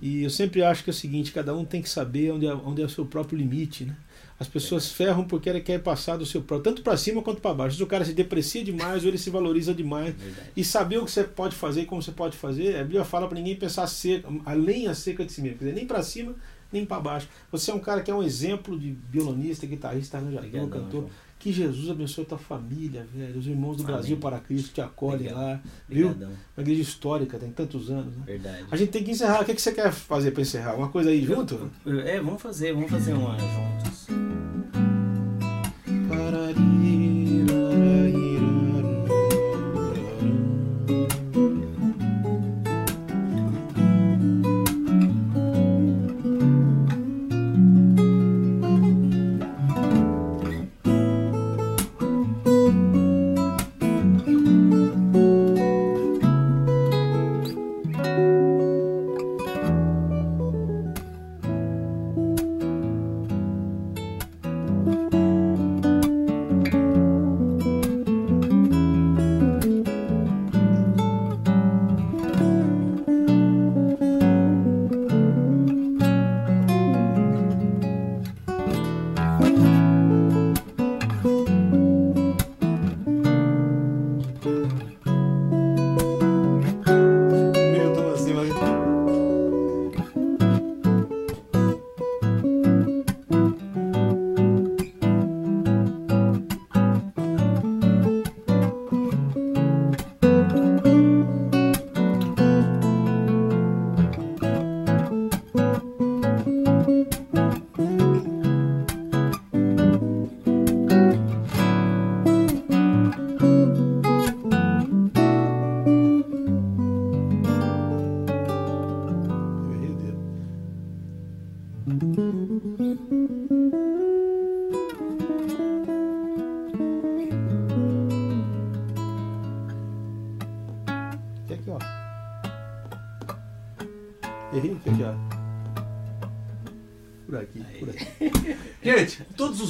E 0.00 0.22
eu 0.22 0.30
sempre 0.30 0.62
acho 0.62 0.84
que 0.84 0.90
é 0.90 0.92
o 0.92 0.94
seguinte, 0.94 1.32
cada 1.32 1.54
um 1.54 1.64
tem 1.64 1.82
que 1.82 1.88
saber 1.90 2.30
onde 2.32 2.46
é, 2.46 2.54
onde 2.54 2.80
é 2.80 2.84
o 2.84 2.88
seu 2.88 3.04
próprio 3.04 3.36
limite, 3.36 3.84
né? 3.84 3.96
As 4.40 4.46
pessoas 4.46 4.92
ferram 4.92 5.24
porque 5.24 5.48
ele 5.48 5.60
quer 5.60 5.80
passar 5.80 6.16
do 6.16 6.24
seu 6.24 6.40
próprio, 6.40 6.70
tanto 6.72 6.82
para 6.82 6.96
cima 6.96 7.20
quanto 7.22 7.40
para 7.40 7.52
baixo. 7.52 7.76
Se 7.76 7.82
o 7.82 7.86
cara 7.86 8.04
se 8.04 8.12
deprecia 8.12 8.62
demais 8.62 9.02
ou 9.02 9.08
ele 9.08 9.18
se 9.18 9.30
valoriza 9.30 9.74
demais. 9.74 10.14
Verdade. 10.14 10.50
E 10.56 10.62
saber 10.64 10.98
o 10.98 11.04
que 11.04 11.10
você 11.10 11.24
pode 11.24 11.56
fazer 11.56 11.82
e 11.82 11.86
como 11.86 12.00
você 12.00 12.12
pode 12.12 12.36
fazer, 12.36 12.76
a 12.76 12.82
Bíblia 12.84 13.04
fala 13.04 13.26
para 13.26 13.36
ninguém 13.36 13.56
pensar 13.56 13.86
seca, 13.88 14.28
além 14.46 14.86
acerca 14.86 15.24
de 15.24 15.32
si 15.32 15.42
mesmo, 15.42 15.58
quer 15.58 15.64
dizer, 15.64 15.76
nem 15.76 15.86
para 15.86 16.02
cima, 16.04 16.36
nem 16.72 16.86
para 16.86 17.00
baixo. 17.00 17.28
Você 17.50 17.70
é 17.72 17.74
um 17.74 17.80
cara 17.80 18.00
que 18.00 18.10
é 18.12 18.14
um 18.14 18.22
exemplo 18.22 18.78
de 18.78 18.96
violonista, 19.10 19.66
guitarrista, 19.66 20.18
arranjador, 20.18 20.46
Obrigadão, 20.46 20.68
cantor. 20.68 21.00
João. 21.00 21.10
Que 21.38 21.52
Jesus 21.52 21.88
abençoe 21.88 22.24
tua 22.24 22.36
família, 22.36 23.06
velho. 23.14 23.38
Os 23.38 23.46
irmãos 23.46 23.76
do 23.76 23.84
Amém. 23.84 23.94
Brasil 23.94 24.16
para 24.16 24.40
Cristo 24.40 24.74
te 24.74 24.80
acolhem 24.80 25.28
Obrigado. 25.28 25.36
lá, 25.40 25.60
viu? 25.88 26.08
Obrigadão. 26.08 26.36
Uma 26.56 26.62
igreja 26.62 26.82
histórica, 26.82 27.38
tem 27.38 27.50
tantos 27.52 27.90
anos, 27.90 28.16
né? 28.16 28.24
Verdade. 28.26 28.64
A 28.68 28.76
gente 28.76 28.90
tem 28.90 29.04
que 29.04 29.12
encerrar. 29.12 29.42
O 29.42 29.44
que, 29.44 29.54
que 29.54 29.62
você 29.62 29.70
quer 29.70 29.92
fazer 29.92 30.32
para 30.32 30.42
encerrar? 30.42 30.74
Uma 30.74 30.88
coisa 30.88 31.10
aí 31.10 31.24
junto? 31.24 31.70
É, 32.04 32.20
vamos 32.20 32.42
fazer, 32.42 32.72
vamos 32.72 32.90
fazer 32.90 33.12
uma 33.12 33.36
juntos. 33.38 34.27
Meu, 36.08 37.17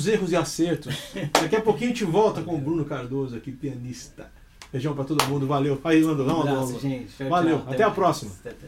erros 0.08 0.32
e 0.32 0.36
acertos. 0.36 0.94
Daqui 1.40 1.56
a 1.56 1.60
pouquinho 1.60 1.90
a 1.90 1.94
gente 1.94 2.04
volta 2.04 2.42
com 2.42 2.54
o 2.54 2.58
Bruno 2.58 2.84
Cardoso 2.84 3.36
aqui, 3.36 3.52
pianista. 3.52 4.30
Beijão 4.72 4.94
pra 4.94 5.04
todo 5.04 5.24
mundo, 5.26 5.46
valeu. 5.46 5.80
Aí, 5.82 6.02
Lando, 6.02 6.24
Um 6.24 6.40
abraço, 6.42 6.78
gente. 6.80 7.10
Tchau, 7.16 7.28
Valeu, 7.28 7.58
tchau. 7.60 7.72
até 7.72 7.82
a 7.84 7.90
próxima. 7.90 8.32
Até, 8.40 8.50
até. 8.50 8.66